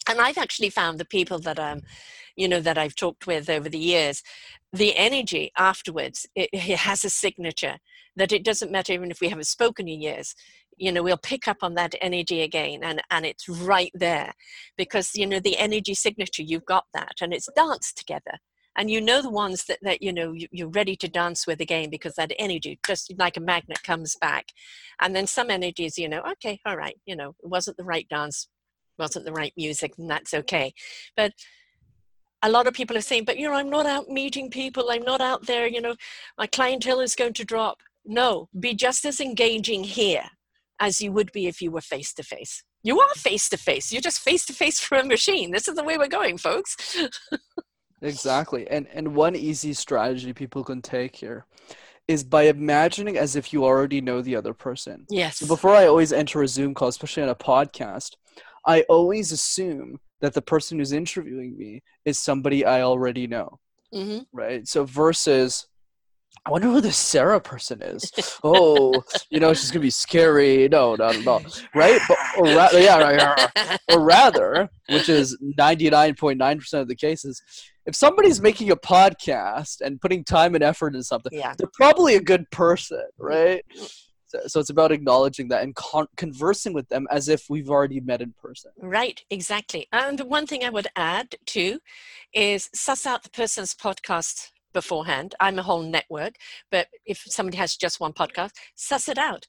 [0.09, 1.81] and i've actually found the people that um
[2.35, 4.23] you know that i've talked with over the years
[4.73, 7.77] the energy afterwards it, it, has a signature
[8.15, 10.35] that it doesn't matter even if we haven't spoken in years
[10.77, 14.33] you know we'll pick up on that energy again and and it's right there
[14.77, 18.37] because you know the energy signature you've got that and it's danced together
[18.77, 21.59] and you know the ones that, that you know you, you're ready to dance with
[21.59, 24.51] again because that energy just like a magnet comes back.
[25.01, 28.07] And then some energies you know okay all right you know it wasn't the right
[28.09, 28.47] dance
[28.97, 30.73] wasn't the right music and that's okay.
[31.15, 31.33] But
[32.43, 35.01] a lot of people are saying but you know i'm not out meeting people i'm
[35.01, 35.95] not out there you know
[36.37, 37.79] my clientele is going to drop.
[38.05, 40.23] No be just as engaging here
[40.79, 43.91] as you would be if you were face to face you are face to face
[43.91, 45.51] you're just face to face from a machine.
[45.51, 46.77] This is the way we're going folks
[48.01, 48.67] Exactly.
[48.69, 51.45] And and one easy strategy people can take here
[52.07, 55.05] is by imagining as if you already know the other person.
[55.09, 58.15] yes So before I always enter a Zoom call, especially on a podcast,
[58.65, 63.59] I always assume that the person who's interviewing me is somebody I already know,
[63.93, 64.67] hmm right?
[64.67, 65.67] So versus
[66.45, 68.11] I wonder who this Sarah person is.
[68.43, 70.69] Oh, you know, she's gonna be scary.
[70.69, 71.43] No, not at all.
[71.75, 71.99] Right?
[72.07, 73.49] But or rather, yeah, right.
[73.89, 77.41] Or rather, which is ninety nine point nine percent of the cases,
[77.87, 82.15] if somebody's making a podcast and putting time and effort into something, yeah they're probably
[82.15, 83.63] a good person, right?
[84.27, 88.01] So, so it's about acknowledging that and con- conversing with them as if we've already
[88.01, 88.71] met in person.
[88.77, 89.87] Right, exactly.
[89.93, 91.79] And the one thing I would add too
[92.33, 95.33] is suss out the person's podcast beforehand.
[95.39, 96.35] I'm a whole network,
[96.69, 99.47] but if somebody has just one podcast, suss it out.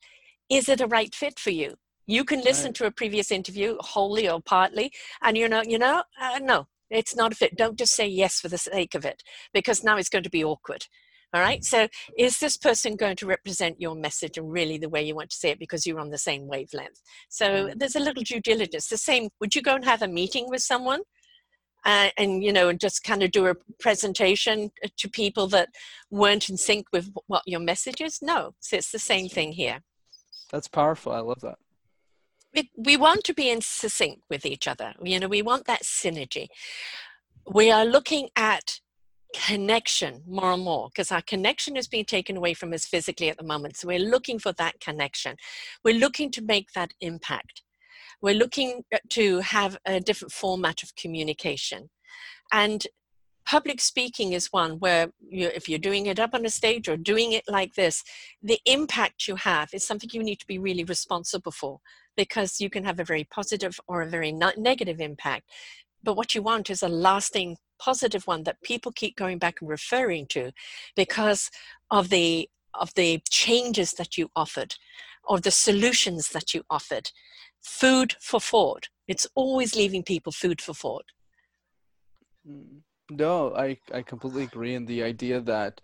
[0.48, 1.74] Is it a right fit for you?
[2.06, 2.74] You can listen Right.
[2.76, 7.16] to a previous interview wholly or partly, and you know, you know, uh, no, it's
[7.16, 7.56] not a fit.
[7.56, 9.22] Don't just say yes for the sake of it,
[9.52, 10.86] because now it's going to be awkward.
[11.34, 11.62] All right.
[11.62, 15.28] So, is this person going to represent your message and really the way you want
[15.30, 17.02] to say it because you're on the same wavelength?
[17.28, 17.78] So, Mm.
[17.78, 18.88] there's a little due diligence.
[18.88, 21.02] The same, would you go and have a meeting with someone?
[21.84, 25.68] Uh, and you know, and just kind of do a presentation uh, to people that
[26.10, 28.20] weren't in sync with what your message is?
[28.22, 29.80] No, so it's the same thing here.
[30.50, 31.12] That's powerful.
[31.12, 31.58] I love that.
[32.76, 34.94] We, want to be in sync with each other.
[35.02, 36.48] You know, we want that synergy.
[37.50, 38.80] We are looking at
[39.34, 43.36] connection more and more because our connection is being taken away from us physically at
[43.36, 43.76] the moment.
[43.76, 45.36] So we're looking for that connection.
[45.84, 47.62] We're looking to make that impact.
[48.20, 51.90] We're looking uh, to have a different format of communication.
[52.52, 52.86] And
[53.48, 56.98] public speaking is one where you, if you're doing it up on a stage or
[56.98, 58.04] doing it like this,
[58.42, 61.80] the impact you have is something you need to be really responsible for
[62.14, 65.48] because you can have a very positive or a very negative impact.
[66.02, 69.70] But what you want is a lasting positive one that people keep going back and
[69.70, 70.52] referring to
[70.94, 71.50] because
[71.90, 74.74] of the of the changes that you offered
[75.24, 77.10] or the solutions that you offered
[77.62, 81.06] food for thought it's always leaving people food for thought
[82.48, 82.82] Mm.
[83.10, 85.80] No, I, I completely agree in the idea that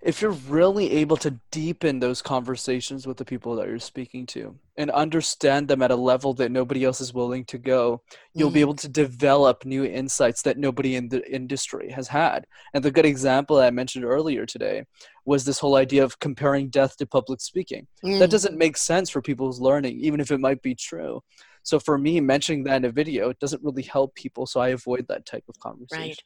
[0.00, 4.54] if you're really able to deepen those conversations with the people that you're speaking to
[4.76, 8.00] and understand them at a level that nobody else is willing to go,
[8.32, 8.62] you'll be Mhm.
[8.62, 12.46] able to develop new insights that nobody in the industry has had.
[12.74, 14.84] And the good example I mentioned earlier today
[15.24, 17.88] was this whole idea of comparing death to public speaking.
[18.02, 18.30] That Mm.
[18.30, 21.22] doesn't make sense for people's learning, even if it might be true.
[21.62, 24.46] So for me, mentioning that in a video, it doesn't really help people.
[24.46, 26.08] So I avoid that type of conversation.
[26.08, 26.22] Right.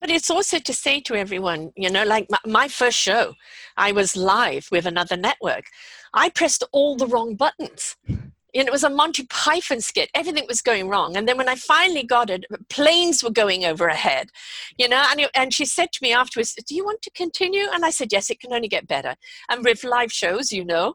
[0.00, 3.34] But it's also to say to everyone, you know, like my, my first show,
[3.76, 5.64] I was live with another network.
[6.14, 7.96] I pressed all the wrong buttons.
[8.64, 10.10] It was a Monty Python skit.
[10.14, 11.16] Everything was going wrong.
[11.16, 14.30] And then when I finally got it, planes were going overhead,
[14.78, 15.02] you know.
[15.10, 17.66] And, it, and she said to me afterwards, Do you want to continue?
[17.72, 19.14] And I said, Yes, it can only get better.
[19.50, 20.94] And with live shows, you know,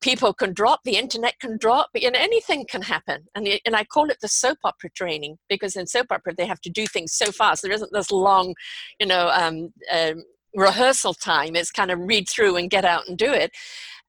[0.00, 3.24] people can drop, the internet can drop, you know, anything can happen.
[3.34, 6.46] And, it, and I call it the soap opera training because in soap opera, they
[6.46, 7.62] have to do things so fast.
[7.62, 8.54] There isn't this long,
[8.98, 10.24] you know, um, um,
[10.54, 11.56] rehearsal time.
[11.56, 13.52] It's kind of read through and get out and do it.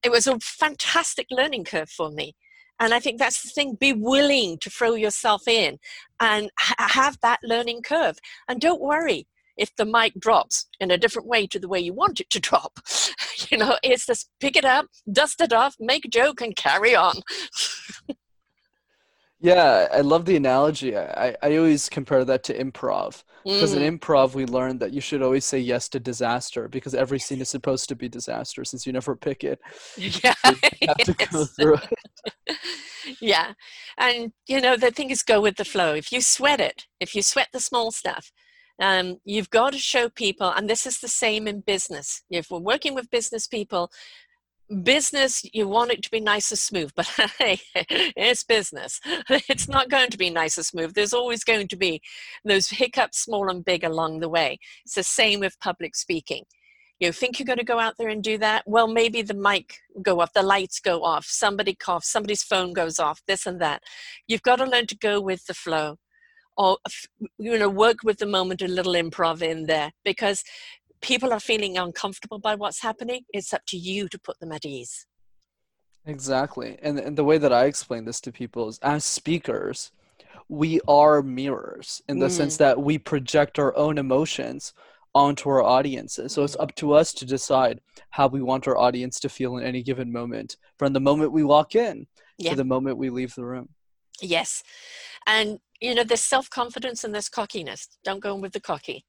[0.04, 2.36] It was a fantastic learning curve for me.
[2.80, 5.80] And I think that's the thing be willing to throw yourself in
[6.20, 8.18] and ha- have that learning curve.
[8.48, 9.28] And don't worry
[9.58, 12.40] if the mic drops in a different way to the way you want it to
[12.50, 12.80] drop.
[13.50, 16.96] you know, it's just pick it up, dust it off, make a joke, and carry
[16.96, 17.22] on.
[19.40, 20.98] Yeah, I love the analogy.
[20.98, 23.24] I, I always compare that to improv.
[23.56, 26.94] Because Mm, in improv, we learned that you should always say yes to disaster because
[26.94, 29.60] every scene is supposed to be disaster since you never pick it.
[29.96, 30.34] yeah.
[30.44, 30.56] You
[30.88, 32.00] have to go through it.
[33.22, 33.54] yeah.
[33.98, 35.94] And, you know, the thing is go with the flow.
[35.94, 38.32] If you sweat it, if you sweat the small stuff,
[38.82, 42.24] um, you've got to show people, and this is the same in business.
[42.30, 43.92] If we're working with business people,
[44.84, 47.06] business, you want it to be nice and smooth, but
[47.40, 49.00] hey, it's business.
[49.50, 50.94] It's not going to be nice and smooth.
[50.94, 52.02] There's always going to be
[52.46, 54.60] those hiccups, small and big, along the way.
[54.86, 56.44] It's the same with public speaking.
[57.00, 58.64] You think you're going to go out there and do that?
[58.66, 63.00] Well, maybe the mic go off, the lights go off, somebody coughs, somebody's phone goes
[63.00, 63.84] off, this and that.
[64.28, 65.98] You've got to learn to go with the flow
[66.60, 66.78] or
[67.38, 70.44] you know work with the moment a little improv in there because
[71.02, 74.66] people are feeling uncomfortable by what's happening it's up to you to put them at
[74.66, 75.06] ease
[76.06, 79.92] exactly and, and the way that i explain this to people is as speakers
[80.50, 82.32] we are mirrors in the mm.
[82.32, 84.74] sense that we project our own emotions
[85.16, 86.34] onto our audiences.
[86.34, 87.82] So it's up to us to decide
[88.12, 91.44] how we want our audience to feel in any given moment from the moment we
[91.44, 92.52] walk in yeah.
[92.52, 93.70] to the moment we leave the room.
[94.22, 94.64] Yes.
[95.28, 97.88] And, you know, there's self confidence and there's cockiness.
[98.04, 99.06] Don't go in with the cocky.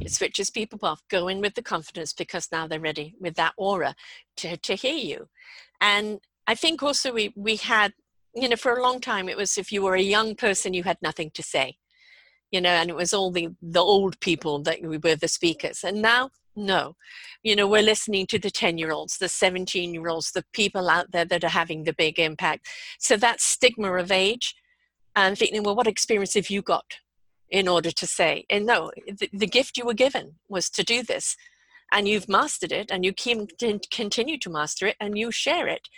[0.00, 1.02] It switches people off.
[1.08, 3.94] Go in with the confidence because now they're ready with that aura
[4.38, 5.28] to, to hear you.
[5.80, 7.92] And I think also we, we had,
[8.34, 10.82] you know, for a long time it was if you were a young person, you
[10.82, 11.78] had nothing to say
[12.50, 15.82] you know, and it was all the, the old people that were the speakers.
[15.82, 16.96] And now, no.
[17.42, 20.88] You know, we're listening to the 10 year olds, the 17 year olds, the people
[20.88, 22.68] out there that are having the big impact.
[22.98, 24.54] So that stigma of age
[25.14, 26.96] and thinking, well, what experience have you got
[27.50, 28.44] in order to say?
[28.50, 31.36] And no, the, the gift you were given was to do this.
[31.92, 33.58] And you've mastered it and you keep,
[33.90, 35.88] continue to master it and you share it.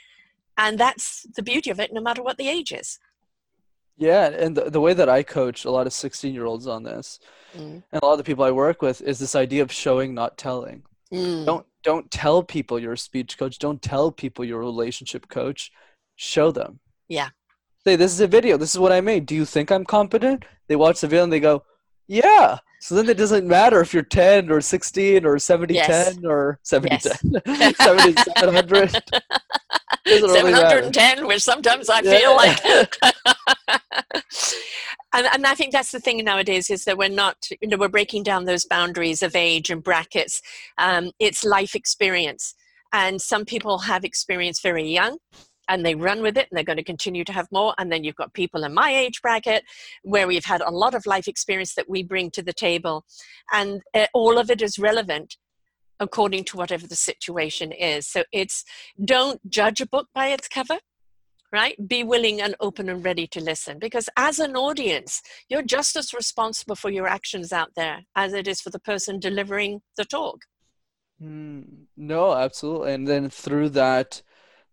[0.56, 2.98] And that's the beauty of it, no matter what the age is.
[3.96, 6.84] Yeah, and the, the way that I coach a lot of 16 year olds on
[6.84, 7.18] this,
[7.56, 7.82] mm.
[7.90, 10.38] and a lot of the people I work with, is this idea of showing, not
[10.38, 10.84] telling.
[11.12, 11.44] Mm.
[11.44, 13.58] Don't don't tell people you're a speech coach.
[13.58, 15.72] Don't tell people you're a relationship coach.
[16.16, 16.80] Show them.
[17.08, 17.30] Yeah.
[17.84, 18.56] Say this is a video.
[18.56, 19.26] This is what I made.
[19.26, 20.44] Do you think I'm competent?
[20.66, 21.64] They watch the video and they go,
[22.06, 22.58] yeah.
[22.80, 26.14] So then it doesn't matter if you're 10 or 16 or 70 yes.
[26.14, 27.22] 10 or 70 yes.
[27.22, 27.42] 10.
[27.74, 28.90] 70 700.
[30.06, 32.18] 710, which sometimes I yeah.
[32.18, 32.62] feel like.
[35.12, 37.88] and, and I think that's the thing nowadays is that we're not, you know, we're
[37.88, 40.40] breaking down those boundaries of age and brackets.
[40.78, 42.54] Um, it's life experience.
[42.92, 45.18] And some people have experience very young
[45.68, 47.74] and they run with it and they're going to continue to have more.
[47.78, 49.64] And then you've got people in my age bracket
[50.02, 53.04] where we've had a lot of life experience that we bring to the table.
[53.52, 55.36] And uh, all of it is relevant
[56.00, 58.06] according to whatever the situation is.
[58.06, 58.64] So it's
[59.04, 60.78] don't judge a book by its cover,
[61.52, 61.76] right?
[61.88, 66.14] Be willing and open and ready to listen because as an audience, you're just as
[66.14, 70.42] responsible for your actions out there as it is for the person delivering the talk.
[71.22, 72.94] Mm, no, absolutely.
[72.94, 74.22] And then through that,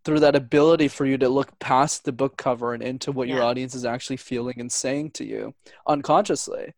[0.05, 3.35] through that ability for you to look past the book cover and into what yeah.
[3.35, 5.53] your audience is actually feeling and saying to you
[5.87, 6.73] unconsciously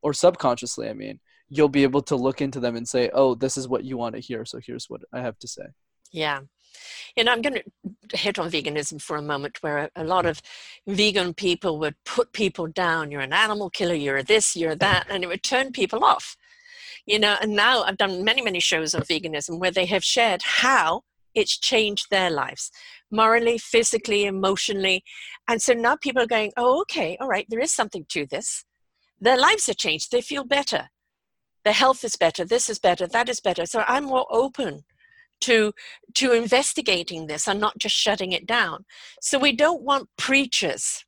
[0.00, 1.18] or subconsciously, I mean,
[1.48, 4.14] you'll be able to look into them and say, oh, this is what you want
[4.14, 4.44] to hear.
[4.44, 5.64] So here's what I have to say.
[6.12, 6.40] Yeah.
[7.16, 10.40] And I'm going to hit on veganism for a moment, where a lot of
[10.86, 13.10] vegan people would put people down.
[13.10, 16.36] You're an animal killer, you're this, you're that, and it would turn people off.
[17.06, 20.42] You know, and now I've done many, many shows on veganism where they have shared
[20.42, 21.02] how
[21.34, 22.70] it's changed their lives
[23.10, 25.04] morally, physically, emotionally.
[25.48, 28.64] And so now people are going, oh, okay, all right, there is something to this.
[29.20, 30.88] Their lives are changed, they feel better
[31.64, 33.66] Their health is better, this is better, that is better.
[33.66, 34.84] So I'm more open
[35.42, 35.72] to
[36.14, 38.84] to investigating this and not just shutting it down.
[39.20, 41.04] So we don't want preachers.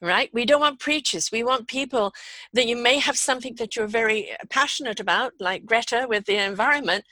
[0.00, 0.30] Right?
[0.34, 1.30] We don't want preachers.
[1.32, 2.12] We want people
[2.52, 7.04] that you may have something that you're very passionate about, like Greta with the environment,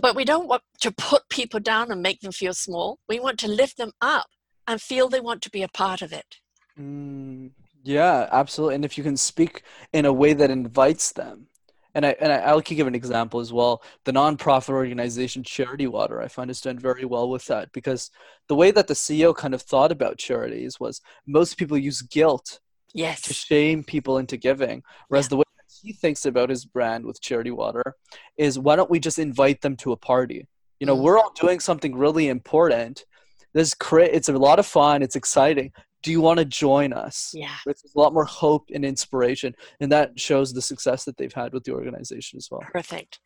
[0.00, 2.98] but we don't want to put people down and make them feel small.
[3.08, 4.26] We want to lift them up
[4.66, 6.36] and feel they want to be a part of it.
[6.78, 7.50] Mm,
[7.82, 8.76] yeah, absolutely.
[8.76, 9.62] And if you can speak
[9.92, 11.48] in a way that invites them,
[11.94, 13.82] and I and I, I'll give an example as well.
[14.04, 18.10] The nonprofit organization Charity Water, I find has done very well with that because
[18.48, 22.60] the way that the CEO kind of thought about charities was most people use guilt
[22.94, 23.20] yes.
[23.22, 25.30] to shame people into giving, whereas yeah.
[25.30, 25.44] the way
[25.82, 27.96] he thinks about his brand with Charity Water
[28.36, 30.46] is why don't we just invite them to a party?
[30.80, 31.02] You know, mm.
[31.02, 33.04] we're all doing something really important.
[33.52, 35.02] This cra- it's a lot of fun.
[35.02, 35.72] It's exciting
[36.02, 37.32] do you want to join us?
[37.34, 37.56] Yeah.
[37.66, 39.54] it's a lot more hope and inspiration.
[39.80, 42.62] And that shows the success that they've had with the organization as well.
[42.72, 43.20] Perfect.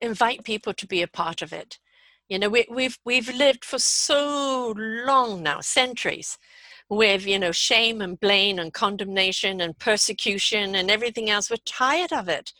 [0.00, 1.78] Invite people to be a part of it.
[2.28, 6.38] You know, we, we've we've lived for so long now, centuries,
[6.90, 11.48] with you know shame and blame and condemnation and persecution and everything else.
[11.48, 12.52] We're tired of it.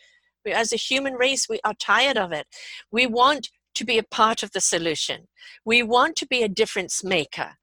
[0.43, 2.47] We, as a human race, we are tired of it.
[2.91, 5.27] We want to be a part of the solution.
[5.65, 7.57] We want to be a difference maker.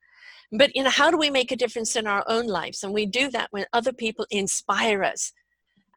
[0.53, 2.83] But you know, how do we make a difference in our own lives?
[2.83, 5.33] And we do that when other people inspire us.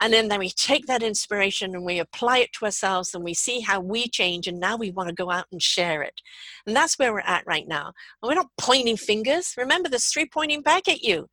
[0.01, 3.35] And then, then we take that inspiration and we apply it to ourselves and we
[3.35, 4.47] see how we change.
[4.47, 6.19] And now we want to go out and share it.
[6.65, 7.93] And that's where we're at right now.
[8.21, 9.53] And we're not pointing fingers.
[9.57, 11.29] Remember, there's three pointing back at you.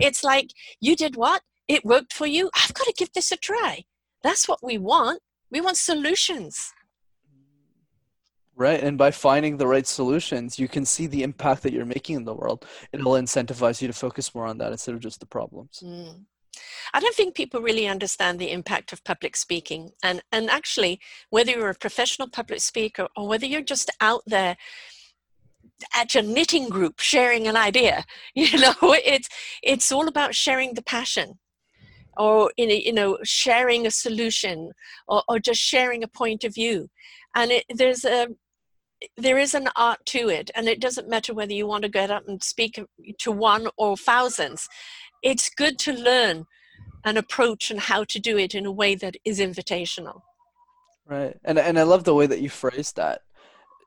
[0.00, 0.50] It's like,
[0.80, 1.42] you did what?
[1.66, 2.48] It worked for you.
[2.54, 3.84] I've got to give this a try.
[4.22, 5.20] That's what we want.
[5.50, 6.72] We want solutions.
[8.54, 8.80] Right.
[8.80, 12.24] And by finding the right solutions, you can see the impact that you're making in
[12.24, 12.66] the world.
[12.92, 15.82] It'll incentivize you to focus more on that instead of just the problems.
[15.82, 16.24] Mm.
[16.92, 19.92] I don't think people really understand the impact of public speaking.
[20.02, 21.00] And, and actually,
[21.30, 24.56] whether you're a professional public speaker or whether you're just out there
[25.94, 29.28] at your knitting group sharing an idea, you know, it's,
[29.62, 31.38] it's all about sharing the passion
[32.16, 34.70] or in a, you know sharing a solution
[35.08, 36.88] or, or just sharing a point of view
[37.34, 38.28] and it, there's a
[39.16, 42.10] there is an art to it and it doesn't matter whether you want to get
[42.10, 42.78] up and speak
[43.18, 44.68] to one or thousands
[45.22, 46.46] it's good to learn
[47.04, 50.22] an approach and how to do it in a way that is invitational
[51.06, 53.22] right and and i love the way that you phrased that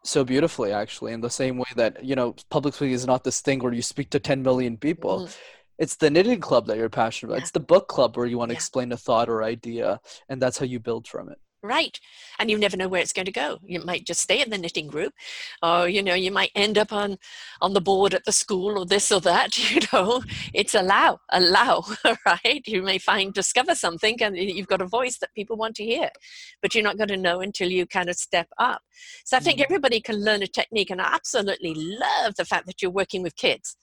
[0.04, 3.42] so beautifully actually in the same way that you know public speaking is not this
[3.42, 5.38] thing where you speak to 10 million people mm.
[5.78, 7.42] it's the knitting club that you're passionate about yeah.
[7.42, 8.58] it's the book club where you want to yeah.
[8.58, 12.00] explain a thought or idea and that's how you build from it right
[12.40, 13.60] and you never know where it's going to go.
[13.66, 15.14] You might just stay in the knitting group
[15.62, 17.18] or you know you might end up on
[17.62, 20.24] on the board at the school or this or that you know?
[20.54, 21.84] It's allow allow
[22.26, 22.64] right?
[22.66, 26.10] You may find discover something and you've got a voice that people want to hear
[26.62, 28.82] but you're not going to know until you kind of step up.
[29.26, 29.66] So i think mm-hmm.
[29.66, 33.36] everybody can learn a technique and i absolutely love the fact that you're working with
[33.36, 33.78] kids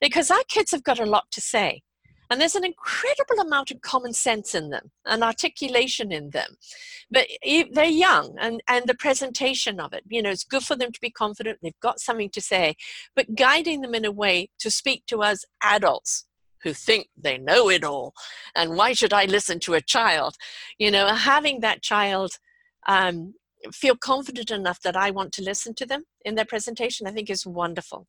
[0.00, 1.82] because our kids have got a lot to say
[2.30, 6.56] and there's an incredible amount of common sense in them and articulation in them.
[7.10, 7.26] But
[7.72, 11.00] they're young and, and the presentation of it, you know, it's good for them to
[11.00, 11.58] be confident.
[11.62, 12.76] They've got something to say,
[13.16, 16.26] but guiding them in a way to speak to us adults
[16.62, 18.14] who think they know it all.
[18.54, 20.34] And why should I listen to a child?
[20.78, 22.32] You know, having that child
[22.86, 23.34] um,
[23.72, 27.30] feel confident enough that I want to listen to them in their presentation, I think
[27.30, 28.06] is wonderful.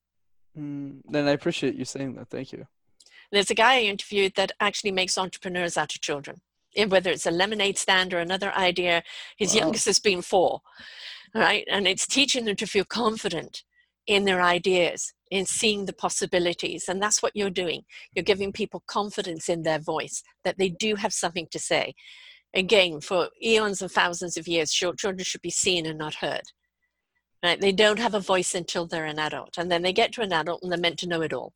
[0.57, 2.29] Mm, I appreciate you saying that.
[2.29, 2.65] Thank you.
[3.31, 6.41] There's a guy I interviewed that actually makes entrepreneurs out of children.
[6.87, 9.03] Whether it's a lemonade stand or another idea,
[9.37, 9.61] his wow.
[9.61, 10.61] youngest has been four,
[11.33, 11.65] right?
[11.69, 13.63] And it's teaching them to feel confident
[14.07, 16.85] in their ideas, in seeing the possibilities.
[16.87, 17.83] And that's what you're doing.
[18.13, 21.95] You're giving people confidence in their voice, that they do have something to say.
[22.53, 26.43] Again, for eons and thousands of years, children should be seen and not heard.
[27.43, 27.59] Right?
[27.59, 29.57] They don't have a voice until they're an adult.
[29.57, 31.53] And then they get to an adult and they're meant to know it all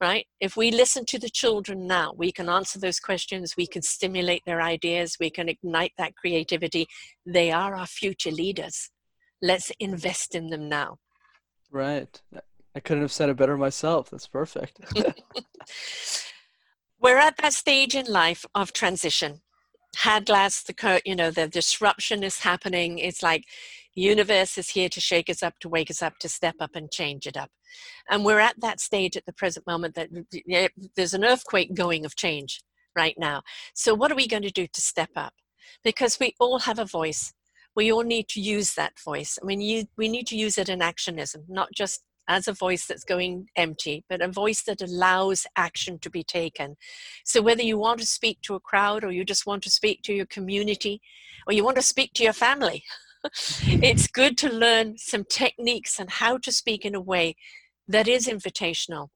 [0.00, 0.26] right?
[0.40, 4.42] If we listen to the children now, we can answer those questions, we can stimulate
[4.44, 6.86] their ideas, we can ignite that creativity.
[7.24, 8.90] They are our future leaders.
[9.40, 10.98] Let's invest in them now.
[11.70, 12.20] Right.
[12.74, 14.10] I couldn't have said it better myself.
[14.10, 14.80] That's perfect.
[17.00, 19.40] We're at that stage in life of transition.
[19.96, 22.98] Had last the you know the disruption is happening.
[22.98, 23.44] It's like
[23.96, 26.90] universe is here to shake us up, to wake us up, to step up and
[26.90, 27.50] change it up.
[28.08, 30.10] And we're at that stage at the present moment that
[30.94, 32.60] there's an earthquake going of change
[32.94, 33.42] right now.
[33.74, 35.34] So, what are we going to do to step up?
[35.82, 37.32] Because we all have a voice.
[37.74, 39.38] We all need to use that voice.
[39.42, 42.86] I mean, you, we need to use it in actionism, not just as a voice
[42.86, 46.76] that's going empty, but a voice that allows action to be taken.
[47.24, 50.02] So, whether you want to speak to a crowd, or you just want to speak
[50.02, 51.00] to your community,
[51.46, 52.82] or you want to speak to your family,
[53.62, 57.36] it's good to learn some techniques and how to speak in a way
[57.88, 59.08] that is invitational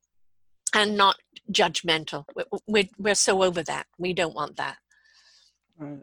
[0.75, 1.17] and not
[1.53, 2.25] judgmental.
[2.67, 3.87] We're, we're so over that.
[3.99, 4.77] We don't want that.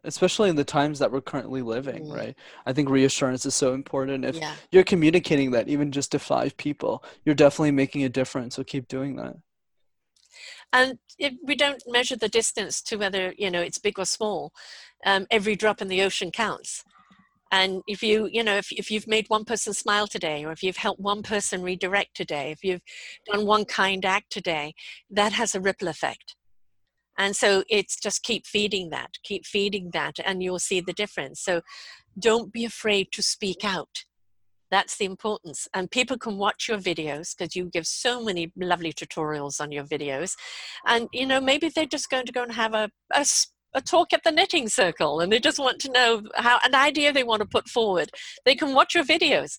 [0.04, 2.16] Especially in the times that we're currently living, mm.
[2.16, 2.36] right?
[2.66, 4.26] I think reassurance is so important.
[4.26, 4.56] If yeah.
[4.72, 8.56] you're communicating that even just to five people, you're definitely making a difference.
[8.56, 9.36] So keep doing that.
[10.74, 14.52] And if we don't measure the distance to whether you know it's big or small,
[15.06, 16.84] um, every drop in the ocean counts
[17.52, 20.64] and if you you know if, if you've made one person smile today or if
[20.64, 22.82] you've helped one person redirect today if you've
[23.32, 24.74] done one kind act today
[25.10, 26.36] that has a ripple effect.
[27.20, 31.42] And so it's just keep feeding that keep feeding that and you'll see the difference.
[31.42, 31.62] So
[32.20, 34.04] don't be afraid to speak out.
[34.70, 35.68] That's the importance.
[35.74, 39.86] And people can watch your videos because you give so many lovely tutorials on your
[39.86, 40.36] videos.
[40.86, 43.26] And you know maybe they're just going to go and have a, a
[43.78, 47.14] a talk at the knitting circle and they just want to know how an idea
[47.14, 48.12] they want to put forward.
[48.44, 49.58] They can watch your videos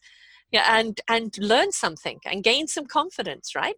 [0.51, 3.77] yeah, and and learn something and gain some confidence right?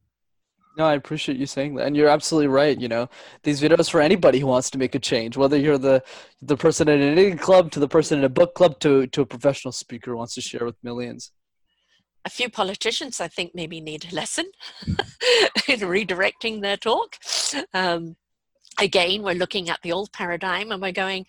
[0.77, 3.09] No i appreciate you saying that and you're absolutely right you know.
[3.43, 6.03] These videos for anybody who wants to make a change whether you're the
[6.41, 9.23] the person in a knitting club to the person in a book club to to
[9.23, 11.33] a professional speaker who wants to share with millions.
[12.25, 14.47] A few politicians i think maybe need a lesson
[14.87, 17.17] in redirecting their talk.
[17.75, 18.17] Um,
[18.81, 21.27] again, we're looking at the old paradigm and we're going,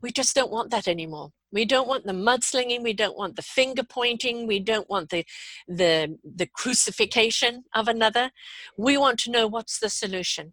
[0.00, 1.32] we just don't want that anymore.
[1.50, 2.82] We don't want the mudslinging.
[2.82, 4.46] We don't want the finger pointing.
[4.46, 5.24] We don't want the,
[5.66, 8.30] the, the crucifixion of another.
[8.76, 10.52] We want to know what's the solution.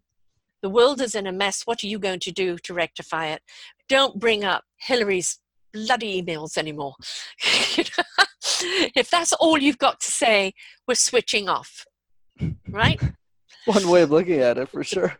[0.62, 1.62] The world is in a mess.
[1.64, 3.42] What are you going to do to rectify it?
[3.88, 5.38] Don't bring up Hillary's
[5.72, 6.94] bloody emails anymore.
[7.42, 10.54] if that's all you've got to say,
[10.88, 11.84] we're switching off,
[12.68, 13.00] right?
[13.66, 15.16] One way of looking at it for sure.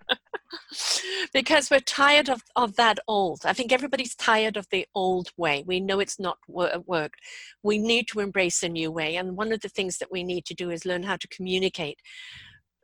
[1.32, 3.40] because we're tired of, of that old.
[3.44, 5.64] I think everybody's tired of the old way.
[5.66, 7.20] We know it's not wor- uh, worked.
[7.62, 9.16] We need to embrace a new way.
[9.16, 11.98] And one of the things that we need to do is learn how to communicate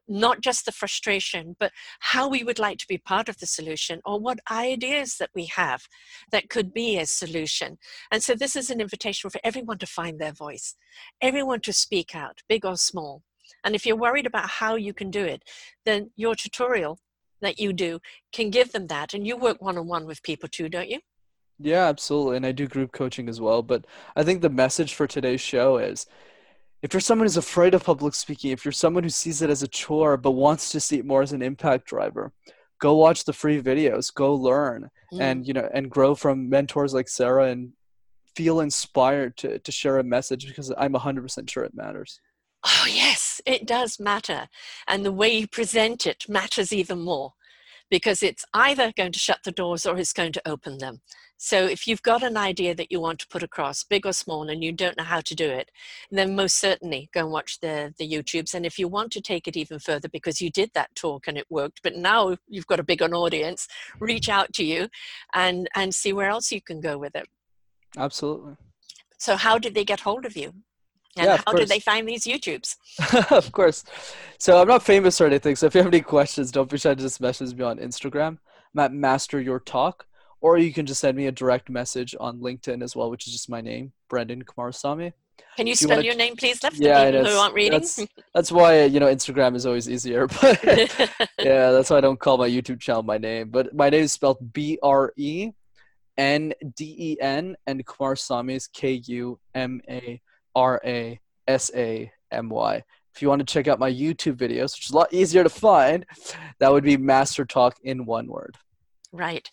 [0.09, 4.01] not just the frustration, but how we would like to be part of the solution
[4.05, 5.85] or what ideas that we have
[6.31, 7.79] that could be a solution.
[8.11, 10.75] And so this is an invitation for everyone to find their voice,
[11.21, 13.23] everyone to speak out, big or small.
[13.65, 15.43] And if you're worried about how you can do it,
[15.85, 16.99] then your tutorial
[17.41, 18.01] that you do
[18.33, 19.15] can give them that.
[19.15, 21.01] And you work one on one with people too, don't you?
[21.59, 22.37] Yeah, absolutely.
[22.37, 23.63] And I do group coaching as well.
[23.63, 23.87] But
[24.17, 26.07] I think the message for today's show is
[26.83, 29.63] if you're someone who's afraid of public speaking, if you're someone who sees it as
[29.63, 32.33] a chore but wants to see it more as an impact driver,
[32.81, 35.21] go watch the free videos, go learn mm.
[35.21, 37.73] and you know and grow from mentors like Sarah and
[38.35, 42.21] feel inspired to to share a message because I'm 100% sure it matters.
[42.65, 44.49] Oh yes, it does matter.
[44.87, 47.35] And the way you present it matters even more
[47.93, 51.03] because it's either going to shut the doors or it's going to open them.
[51.37, 54.49] So if you've got an idea that you want to put across, big or small,
[54.49, 55.71] and you don't know how to do it,
[56.11, 58.55] then most certainly go and watch the, the YouTubes.
[58.55, 61.37] And if you want to take it even further because you did that talk and
[61.37, 63.69] it worked, but now you've got a bigger audience,
[64.01, 64.89] reach out to you
[65.35, 67.27] and, and see where else you can go with it.
[67.99, 68.55] Absolutely.
[69.19, 70.55] So how did they get hold of you?
[71.17, 72.77] And yeah, how did they find these YouTubes?
[73.33, 73.85] of course.
[74.39, 75.57] So I'm not famous or anything.
[75.57, 78.39] So if you have any questions, don't be shy to just message me on Instagram.
[78.75, 80.07] I'm at Master Your Talk
[80.43, 83.33] or you can just send me a direct message on LinkedIn as well, which is
[83.33, 85.13] just my name, Brenden Kumarasamy.
[85.57, 86.77] Can you spell you your name, please, Left?
[86.77, 87.73] Yeah, people who aren't reading.
[87.73, 88.01] That's,
[88.35, 90.27] that's why you know Instagram is always easier.
[90.41, 90.65] But
[91.39, 93.51] yeah, that's why I don't call my YouTube channel my name.
[93.51, 95.53] But my name is spelled B R E
[96.17, 100.21] N D E N, and Kumarasamy is K U M A
[100.55, 102.83] R A S A M Y.
[103.15, 105.51] If you want to check out my YouTube videos, which is a lot easier to
[105.51, 106.07] find,
[106.61, 108.57] that would be Master Talk in one word.
[109.13, 109.51] Right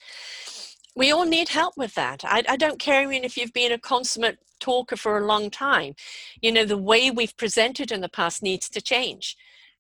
[0.99, 2.23] we all need help with that.
[2.25, 5.93] I, I don't care even if you've been a consummate talker for a long time.
[6.41, 9.37] You know, the way we've presented in the past needs to change.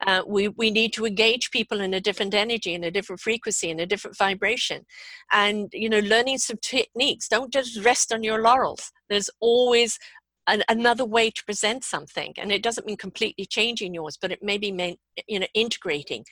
[0.07, 3.69] Uh, we, we need to engage people in a different energy, in a different frequency,
[3.69, 4.85] in a different vibration.
[5.33, 7.27] And, you know, learning some techniques.
[7.27, 8.93] Don't just rest on your laurels.
[9.09, 9.99] There's always
[10.49, 12.33] an, another way to present something.
[12.37, 14.97] And it doesn't mean completely changing yours, but it may be, mean,
[15.27, 16.25] you know, integrating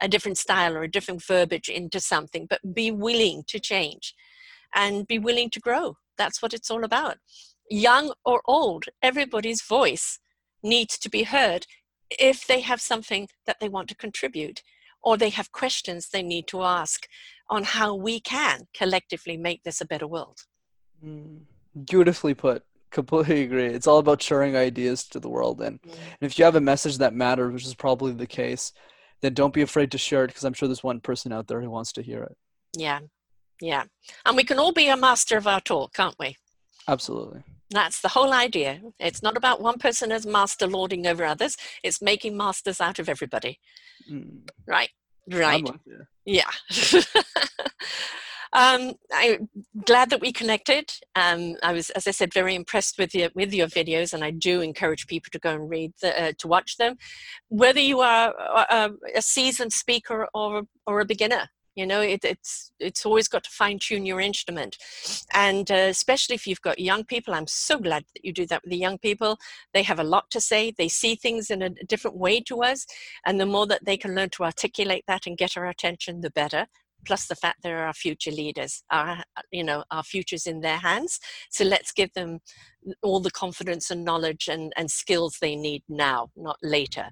[0.00, 4.14] a different style or a different verbiage into something, but be willing to change
[4.74, 5.96] and be willing to grow.
[6.18, 7.16] That's what it's all about.
[7.70, 10.18] Young or old, everybody's voice
[10.62, 11.66] needs to be heard
[12.10, 14.62] if they have something that they want to contribute
[15.02, 17.06] or they have questions they need to ask
[17.48, 20.40] on how we can collectively make this a better world.
[21.04, 21.42] Mm,
[21.88, 22.64] beautifully put.
[22.90, 23.66] Completely agree.
[23.66, 25.60] It's all about sharing ideas to the world.
[25.60, 25.92] And, mm.
[25.92, 28.72] and if you have a message that matters, which is probably the case,
[29.20, 31.60] then don't be afraid to share it because I'm sure there's one person out there
[31.60, 32.36] who wants to hear it.
[32.76, 33.00] Yeah.
[33.60, 33.84] Yeah.
[34.24, 36.36] And we can all be a master of our talk, can't we?
[36.88, 37.42] Absolutely.
[37.70, 38.80] That's the whole idea.
[39.00, 43.08] It's not about one person as master lording over others, it's making masters out of
[43.08, 43.58] everybody.
[44.10, 44.48] Mm.
[44.66, 44.90] Right?
[45.28, 45.68] Right.
[46.24, 46.50] Yeah.
[48.52, 49.48] Um, I'm
[49.84, 50.92] glad that we connected.
[51.14, 54.30] Um, I was, as I said, very impressed with your with your videos, and I
[54.30, 56.96] do encourage people to go and read the, uh, to watch them,
[57.48, 58.34] whether you are
[58.70, 63.44] a, a seasoned speaker or or a beginner you know it, it's it's always got
[63.44, 64.76] to fine tune your instrument.
[65.34, 68.62] And uh, especially if you've got young people i'm so glad that you do that
[68.64, 69.38] with the young people.
[69.74, 70.72] They have a lot to say.
[70.76, 72.86] They see things in a different way to us.
[73.26, 76.30] And the more that they can learn to articulate that and get our attention the
[76.30, 76.66] better
[77.06, 81.20] plus the fact they're our future leaders our you know our future's in their hands.
[81.50, 82.40] So let's give them
[83.02, 87.08] all the confidence and knowledge and, and skills they need now not later.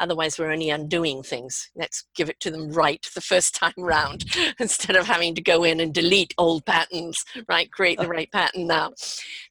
[0.00, 1.70] Otherwise we're only undoing things.
[1.76, 4.24] Let's give it to them right the first time round
[4.58, 7.70] instead of having to go in and delete old patterns right?
[7.70, 8.92] Create the right pattern now.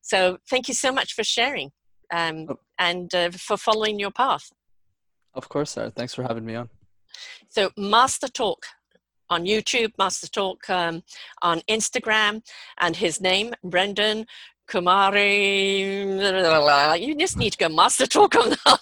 [0.02, 1.72] So thank you so much for sharing
[2.14, 2.60] um, oh.
[2.80, 4.52] and uh, for following your path.
[5.34, 5.92] Of course sir.
[5.96, 6.70] Thanks for having me on.
[7.50, 8.66] So master talk
[9.32, 11.02] on YouTube, Master Talk um,
[11.42, 12.44] on Instagram,
[12.80, 14.26] and his name, Brenden
[14.70, 16.12] Kumari.
[17.02, 18.78] You just need to go Master Talk on, on,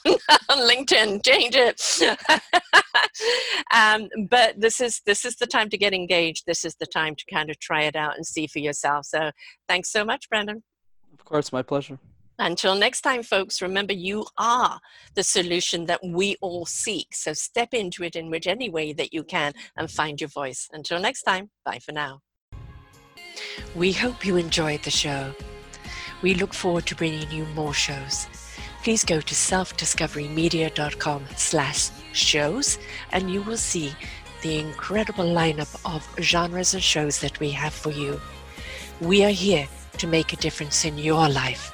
[0.49, 1.23] on LinkedIn.
[1.25, 1.79] Change it.
[3.73, 6.43] um, but this is this is the time to get engaged.
[6.45, 9.05] This is the time to kind of try it out and see for yourself.
[9.05, 9.31] So
[9.67, 10.61] thanks so much, Brenden.
[11.13, 11.99] Of course, my pleasure.
[12.39, 14.79] Until next time, folks, remember you are
[15.13, 17.13] the solution that we all seek.
[17.13, 20.69] So step into it in which any way that you can and find your voice.
[20.71, 22.21] Until next time, bye for now.
[23.75, 25.33] We hope you enjoyed the show.
[26.21, 28.27] We look forward to bringing you more shows.
[28.83, 32.79] please go to selfdiscoverymedia.com slash shows
[33.11, 33.93] and you will see
[34.41, 38.19] the incredible lineup of genres and shows that we have for you.
[39.01, 39.67] We are here
[39.97, 41.73] to make a difference in your life.